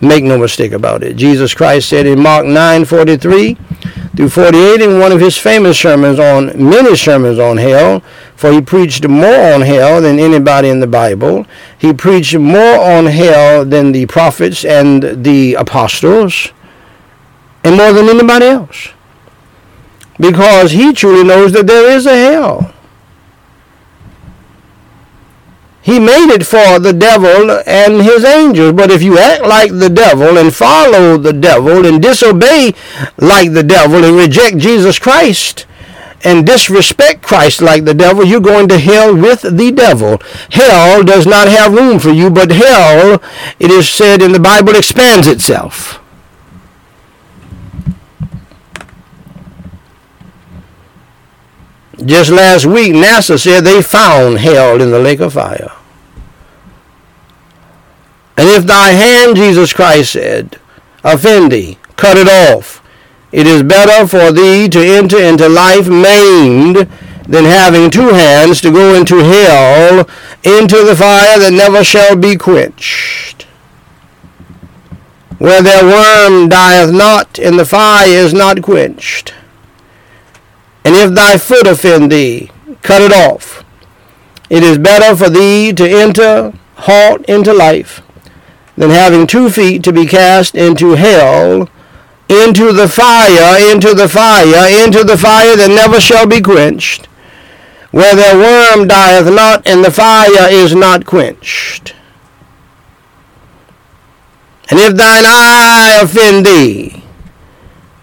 [0.01, 1.17] Make no mistake about it.
[1.17, 3.59] Jesus Christ said in Mark 9:43
[4.17, 8.03] through 48 in one of his famous sermons on many sermons on hell,
[8.35, 11.47] for he preached more on hell than anybody in the Bible.
[11.79, 16.53] He preached more on hell than the prophets and the apostles,
[17.63, 18.89] and more than anybody else.
[20.19, 22.75] Because he truly knows that there is a hell.
[25.83, 28.75] He made it for the devil and his angels.
[28.75, 32.75] But if you act like the devil and follow the devil and disobey
[33.17, 35.67] like the devil and reject Jesus Christ
[36.23, 40.21] and disrespect Christ like the devil, you're going to hell with the devil.
[40.51, 43.23] Hell does not have room for you, but hell,
[43.59, 46.00] it is said in the Bible, expands itself.
[52.05, 55.73] Just last week, NASA said they found hell in the lake of fire.
[58.37, 60.59] And if thy hand, Jesus Christ said,
[61.05, 62.83] offend thee, cut it off.
[63.33, 66.89] It is better for thee to enter into life maimed
[67.29, 70.09] than having two hands to go into hell,
[70.43, 73.43] into the fire that never shall be quenched.
[75.39, 79.35] Where their worm dieth not, and the fire is not quenched.
[80.85, 82.51] And if thy foot offend thee,
[82.83, 83.65] cut it off.
[84.49, 88.03] It is better for thee to enter halt into life
[88.77, 91.69] than having two feet to be cast into hell,
[92.29, 97.07] into the fire, into the fire, into the fire that never shall be quenched,
[97.91, 101.95] where their worm dieth not, and the fire is not quenched.
[104.71, 107.03] And if thine eye offend thee,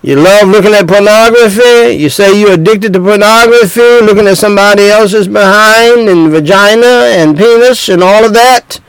[0.08, 2.00] you love looking at pornography.
[2.00, 7.90] You say you're addicted to pornography, looking at somebody else's behind and vagina and penis
[7.90, 8.80] and all of that.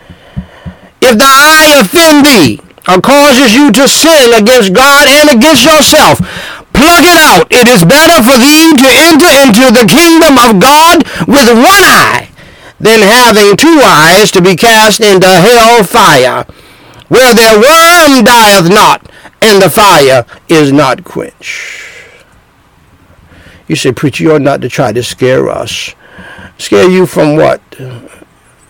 [1.02, 5.66] If the eye offend thee or uh, causes you to sin against God and against
[5.66, 6.22] yourself,
[6.70, 7.50] pluck it out.
[7.50, 12.30] It is better for thee to enter into the kingdom of God with one eye
[12.78, 16.46] than having two eyes to be cast into hell fire,
[17.10, 19.07] where their worm dieth not
[19.42, 21.84] and the fire is not quenched.
[23.66, 25.94] You say, preacher, you ought not to try to scare us.
[26.56, 27.60] Scare you from what?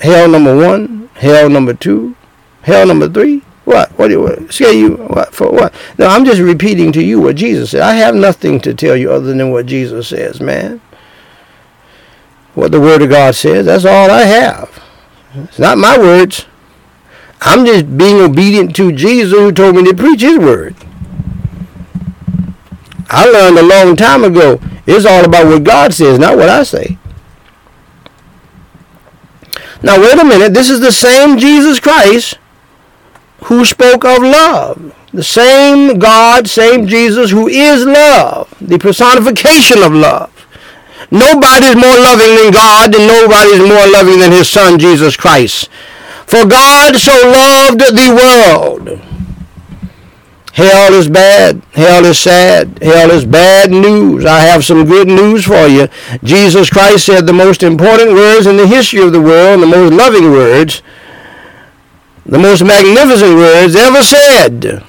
[0.01, 1.09] Hell number one?
[1.15, 2.17] Hell number two?
[2.63, 3.43] Hell number three?
[3.65, 3.91] What?
[3.99, 4.97] What do you scare you?
[4.97, 5.51] What for?
[5.51, 5.75] What?
[5.99, 7.83] No, I'm just repeating to you what Jesus said.
[7.83, 10.81] I have nothing to tell you other than what Jesus says, man.
[12.55, 13.67] What the Word of God says.
[13.67, 14.83] That's all I have.
[15.35, 16.47] It's not my words.
[17.41, 20.75] I'm just being obedient to Jesus who told me to preach his word.
[23.11, 26.63] I learned a long time ago, it's all about what God says, not what I
[26.63, 26.99] say.
[29.83, 30.55] Now, wait a minute.
[30.55, 32.39] This is the same Jesus Christ
[33.45, 34.95] who spoke of love.
[35.13, 40.31] The same God, same Jesus who is love, the personification of love.
[41.11, 45.17] Nobody is more loving than God, and nobody is more loving than his son, Jesus
[45.17, 45.71] Christ.
[46.29, 49.01] For God so loved the world.
[50.53, 51.63] Hell is bad.
[51.73, 52.79] Hell is sad.
[52.83, 54.27] Hell is bad news.
[54.27, 55.89] I have some good news for you.
[56.23, 59.95] Jesus Christ said the most important words in the history of the world, the most
[59.95, 60.83] loving words,
[62.27, 64.85] the most magnificent words ever said.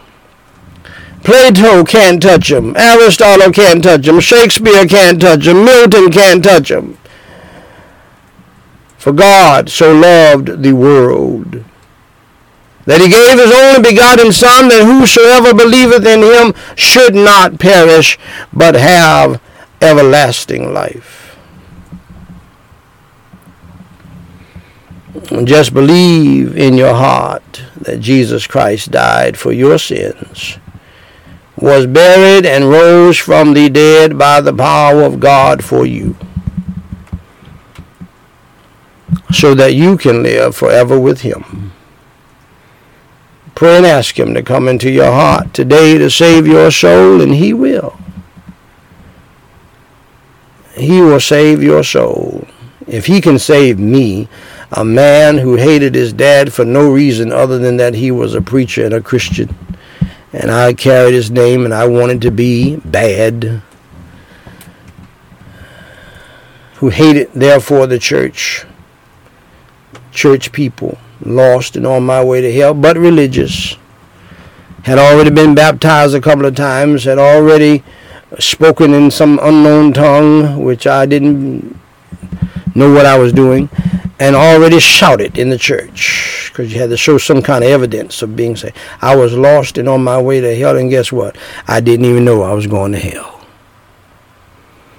[1.24, 2.76] Plato can't touch them.
[2.76, 4.20] Aristotle can't touch them.
[4.20, 5.64] Shakespeare can't touch them.
[5.64, 6.98] Milton can't touch them.
[9.00, 11.64] For God so loved the world
[12.86, 18.20] that he gave his only begotten Son, that whosoever believeth in him should not perish,
[18.52, 19.42] but have
[19.80, 21.38] everlasting life.
[25.46, 30.58] Just believe in your heart that Jesus Christ died for your sins,
[31.56, 36.18] was buried, and rose from the dead by the power of God for you
[39.32, 41.72] so that you can live forever with him.
[43.56, 47.36] Pray and ask him to come into your heart today to save your soul, and
[47.36, 48.00] he will.
[50.76, 52.48] He will save your soul.
[52.88, 54.30] If he can save me,
[54.72, 58.42] a man who hated his dad for no reason other than that he was a
[58.42, 59.54] preacher and a Christian,
[60.32, 63.62] and I carried his name and I wanted to be bad,
[66.76, 68.66] who hated therefore the church,
[70.20, 73.78] church people, lost and on my way to hell, but religious.
[74.84, 77.84] had already been baptized a couple of times, had already
[78.38, 81.80] spoken in some unknown tongue, which I didn't
[82.76, 83.70] know what I was doing,
[84.20, 88.22] and already shouted in the church because you had to show some kind of evidence
[88.22, 88.76] of being saved.
[89.02, 91.38] I was lost and on my way to hell, and guess what?
[91.66, 93.40] I didn't even know I was going to hell.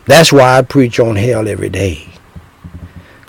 [0.06, 2.08] That's why I preach on hell every day.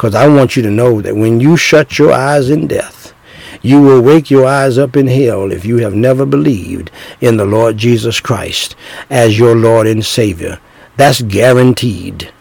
[0.01, 3.13] Because I want you to know that when you shut your eyes in death,
[3.61, 6.89] you will wake your eyes up in hell if you have never believed
[7.21, 8.75] in the Lord Jesus Christ
[9.11, 10.59] as your Lord and Savior.
[10.97, 12.33] That's guaranteed.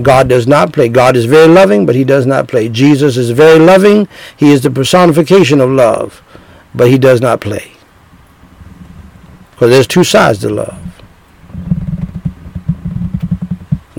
[0.00, 0.88] God does not play.
[0.88, 2.70] God is very loving, but he does not play.
[2.70, 4.08] Jesus is very loving.
[4.34, 6.22] He is the personification of love,
[6.74, 7.72] but he does not play.
[9.50, 10.78] Because there's two sides to love.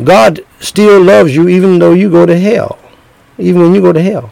[0.03, 2.80] God still loves you even though you go to hell.
[3.38, 4.31] Even when you go to hell.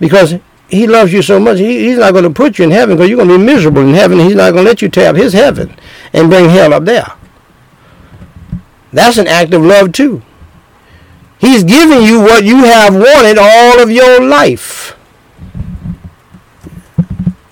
[0.00, 0.34] Because
[0.68, 3.08] he loves you so much, he, he's not going to put you in heaven because
[3.08, 4.18] you're going to be miserable in heaven.
[4.18, 5.74] He's not going to let you tap his heaven
[6.12, 7.12] and bring hell up there.
[8.92, 10.22] That's an act of love too.
[11.38, 14.96] He's giving you what you have wanted all of your life.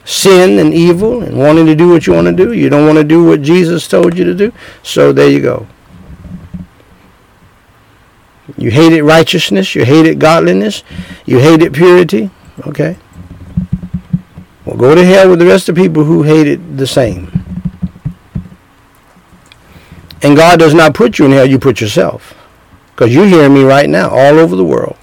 [0.05, 2.53] Sin and evil and wanting to do what you want to do.
[2.53, 4.53] You don't want to do what Jesus told you to do.
[4.83, 5.67] So there you go.
[8.57, 9.75] You hated righteousness.
[9.75, 10.83] You hated godliness.
[11.25, 12.31] You hated purity.
[12.67, 12.97] Okay.
[14.65, 17.43] Well, go to hell with the rest of the people who hated the same.
[20.23, 22.35] And God does not put you in hell, you put yourself.
[22.95, 24.97] Because you're hearing me right now all over the world.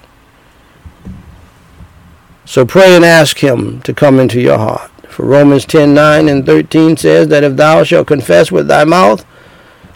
[2.46, 4.90] So pray and ask him to come into your heart.
[5.10, 9.26] For Romans 10, 9 and 13 says that if thou shalt confess with thy mouth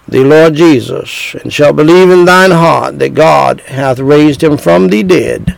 [0.08, 4.88] the Lord Jesus, and shalt believe in thine heart that God hath raised him from
[4.88, 5.58] the dead,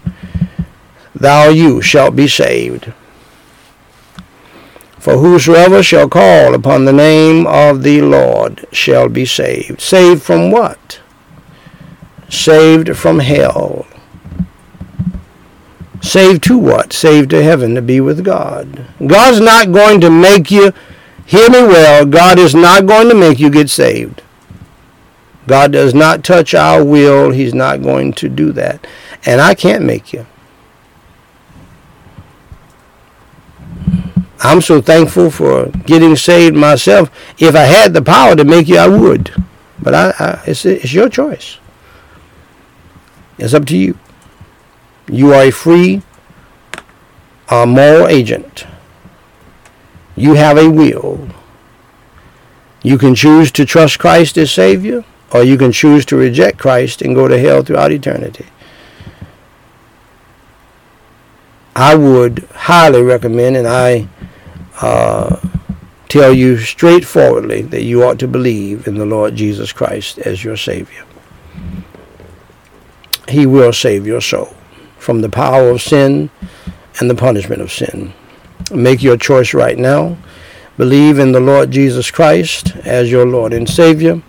[1.14, 2.94] thou you shalt be saved.
[5.00, 9.82] For whosoever shall call upon the name of the Lord shall be saved.
[9.82, 11.00] Saved from what?
[12.30, 13.86] saved from hell.
[16.02, 16.94] Saved to what?
[16.94, 18.86] Saved to heaven to be with God.
[19.06, 20.72] God's not going to make you,
[21.26, 24.22] hear me well, God is not going to make you get saved.
[25.48, 27.32] God does not touch our will.
[27.32, 28.86] He's not going to do that.
[29.26, 30.26] And I can't make you.
[34.40, 37.10] I'm so thankful for getting saved myself.
[37.40, 39.32] If I had the power to make you, I would.
[39.82, 41.58] But I, I, it's, it's your choice.
[43.38, 43.98] It's up to you.
[45.08, 46.02] You are a free
[47.50, 48.66] a moral agent.
[50.16, 51.30] You have a will.
[52.82, 55.04] You can choose to trust Christ as Savior,
[55.36, 58.46] or you can choose to reject Christ and go to hell throughout eternity.
[61.76, 64.08] I would highly recommend, and I
[64.80, 65.42] uh,
[66.08, 70.56] tell you straightforwardly, that you ought to believe in the Lord Jesus Christ as your
[70.56, 71.04] Savior.
[73.28, 74.56] He will save your soul
[74.98, 76.30] from the power of sin
[77.02, 78.14] and the punishment of sin.
[78.72, 80.18] Make your choice right now.
[80.78, 84.22] Believe in the Lord Jesus Christ as your Lord and Savior.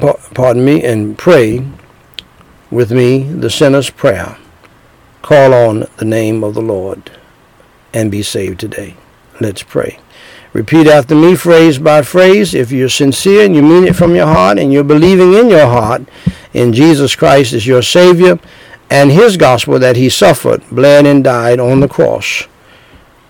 [0.00, 1.66] Pardon me, and pray
[2.70, 4.36] with me the sinner's prayer.
[5.22, 7.12] Call on the name of the Lord
[7.92, 8.96] and be saved today.
[9.40, 10.00] Let's pray.
[10.52, 12.54] Repeat after me, phrase by phrase.
[12.54, 15.66] If you're sincere and you mean it from your heart and you're believing in your
[15.66, 16.02] heart
[16.52, 18.38] in Jesus Christ as your Savior
[18.90, 22.46] and His gospel that He suffered, bled, and died on the cross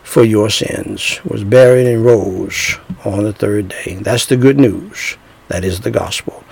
[0.03, 3.99] for your sins, was buried and rose on the third day.
[4.01, 5.16] That's the good news.
[5.49, 6.44] That is the gospel.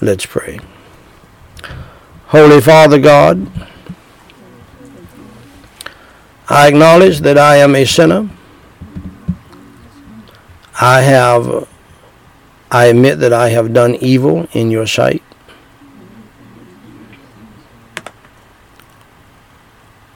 [0.00, 0.60] Let's pray.
[2.26, 3.50] Holy Father God,
[6.48, 8.28] I acknowledge that I am a sinner
[10.78, 11.66] I have,
[12.70, 15.22] I admit that I have done evil in your sight.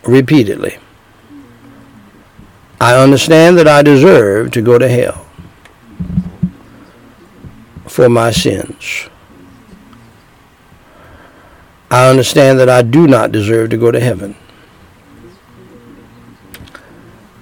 [0.04, 0.76] Repeatedly.
[2.78, 5.26] I understand that I deserve to go to hell
[7.86, 9.08] for my sins.
[11.90, 14.36] I understand that I do not deserve to go to heaven.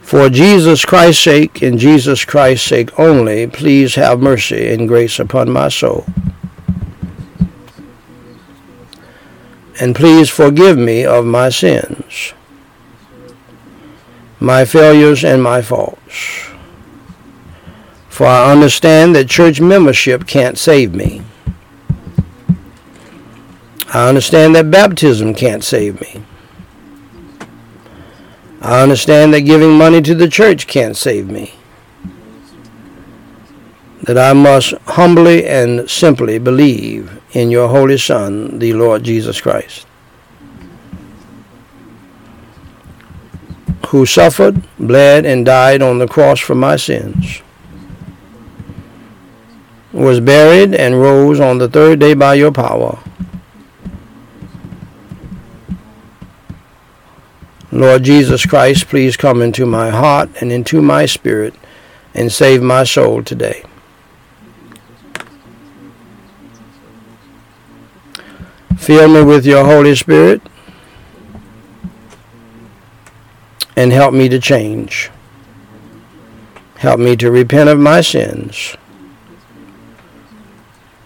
[0.00, 5.50] For Jesus Christ's sake and Jesus Christ's sake only, please have mercy and grace upon
[5.50, 6.06] my soul.
[9.78, 12.32] And please forgive me of my sins,
[14.40, 16.48] my failures, and my faults.
[18.08, 21.22] For I understand that church membership can't save me.
[23.90, 26.23] I understand that baptism can't save me.
[28.60, 31.55] I understand that giving money to the church can't save me.
[34.02, 39.86] That I must humbly and simply believe in your Holy Son, the Lord Jesus Christ,
[43.86, 47.40] who suffered, bled, and died on the cross for my sins,
[49.93, 52.98] was buried, and rose on the third day by your power
[57.78, 61.55] Lord Jesus Christ, please come into my heart and into my spirit
[62.12, 63.62] and save my soul today.
[68.76, 70.42] Fill me with your Holy Spirit
[73.76, 75.12] and help me to change.
[76.78, 78.76] Help me to repent of my sins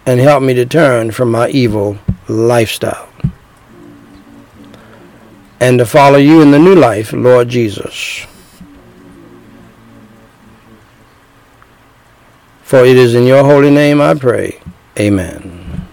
[0.07, 3.12] and help me to turn from my evil lifestyle
[5.63, 8.27] and to follow you in the new life, Lord Jesus.
[12.63, 14.59] For it is in your holy name I pray.
[14.99, 15.87] Amen.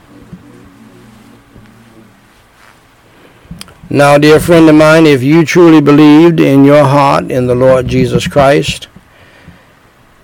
[3.88, 7.86] Now, dear friend of mine, if you truly believed in your heart in the Lord
[7.86, 8.88] Jesus Christ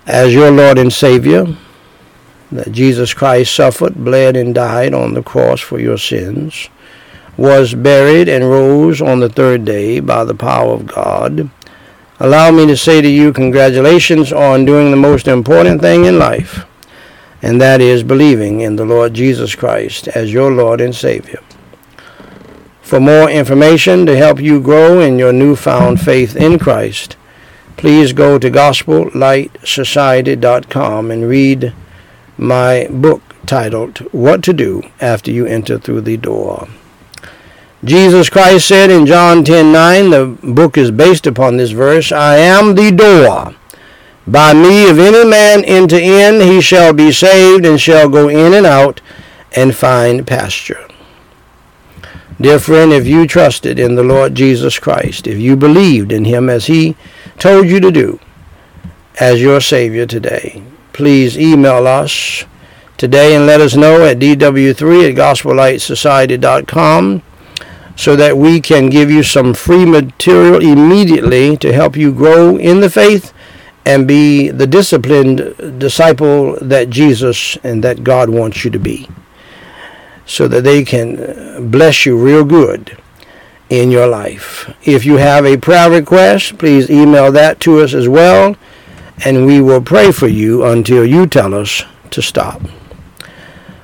[0.07, 1.47] as your Lord and Savior,
[2.51, 6.69] that Jesus Christ suffered, bled, and died on the cross for your sins,
[7.37, 11.51] was buried and rose on the third day by the power of God.
[12.19, 16.65] Allow me to say to you congratulations on doing the most important thing in life,
[17.43, 21.41] and that is believing in the Lord Jesus Christ as your Lord and Savior.
[22.81, 27.17] For more information to help you grow in your newfound faith in Christ,
[27.77, 31.75] please go to gospellightsociety.com and read
[32.39, 36.69] my book titled What to Do After You Enter Through the Door.
[37.85, 42.75] Jesus Christ said in John 10:9, the book is based upon this verse, I am
[42.75, 43.55] the door.
[44.27, 48.55] By me, if any man enter in, he shall be saved and shall go in
[48.55, 49.01] and out
[49.55, 50.89] and find pasture.
[52.41, 56.51] Dear friend, if you trusted in the Lord Jesus Christ, if you believed in him
[56.51, 56.97] as he
[57.39, 58.19] told you to do
[59.21, 60.63] as your Savior today,
[60.93, 62.45] please email us
[62.97, 67.23] today and let us know at dw3 at gospellightsociety.com
[67.97, 72.81] so that we can give you some free material immediately to help you grow in
[72.81, 73.33] the faith
[73.87, 79.09] and be the disciplined disciple that Jesus and that God wants you to be.
[80.27, 82.99] So that they can bless you real good
[83.71, 84.75] in your life.
[84.83, 88.57] If you have a prayer request, please email that to us as well,
[89.25, 92.61] and we will pray for you until you tell us to stop.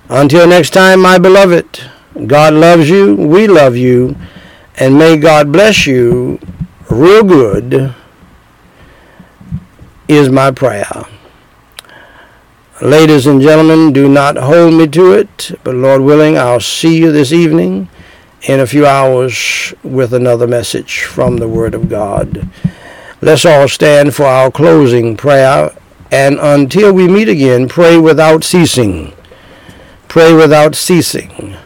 [0.08, 1.91] Until next time, my beloved.
[2.26, 3.14] God loves you.
[3.16, 4.16] We love you.
[4.76, 6.38] And may God bless you
[6.92, 7.94] real good
[10.08, 11.04] is my prayer.
[12.80, 17.12] Ladies and gentlemen, do not hold me to it, but Lord willing, I'll see you
[17.12, 17.88] this evening
[18.42, 22.48] in a few hours with another message from the Word of God.
[23.20, 25.70] Let's all stand for our closing prayer,
[26.10, 29.12] and until we meet again, pray without ceasing.
[30.08, 31.56] Pray without ceasing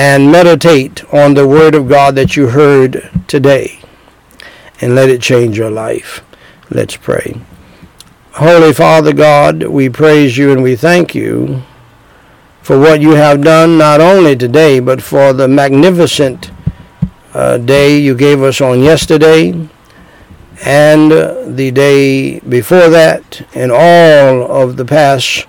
[0.00, 3.80] and meditate on the Word of God that you heard today
[4.80, 6.24] and let it change your life.
[6.70, 7.38] Let's pray.
[8.32, 11.64] Holy Father God, we praise you and we thank you
[12.62, 16.50] for what you have done not only today, but for the magnificent
[17.34, 19.50] uh, day you gave us on yesterday
[20.64, 25.46] and the day before that, and all of the past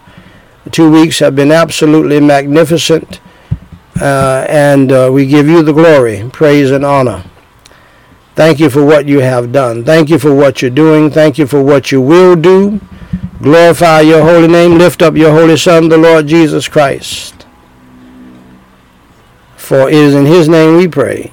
[0.72, 3.22] two weeks have been absolutely magnificent
[4.02, 7.24] uh, and uh, we give you the glory, praise, and honor.
[8.36, 9.84] Thank you for what you have done.
[9.84, 11.12] Thank you for what you're doing.
[11.12, 12.82] Thank you for what you will do.
[13.42, 14.78] Glorify your holy name.
[14.78, 17.46] Lift up your holy Son, the Lord Jesus Christ.
[19.56, 21.32] For it is in his name we pray.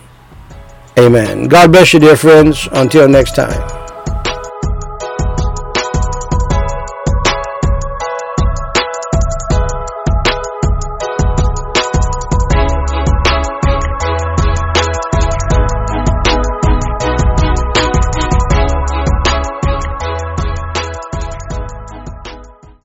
[0.99, 1.49] Amen.
[1.49, 2.69] God bless you, dear friends.
[2.73, 3.78] Until next time.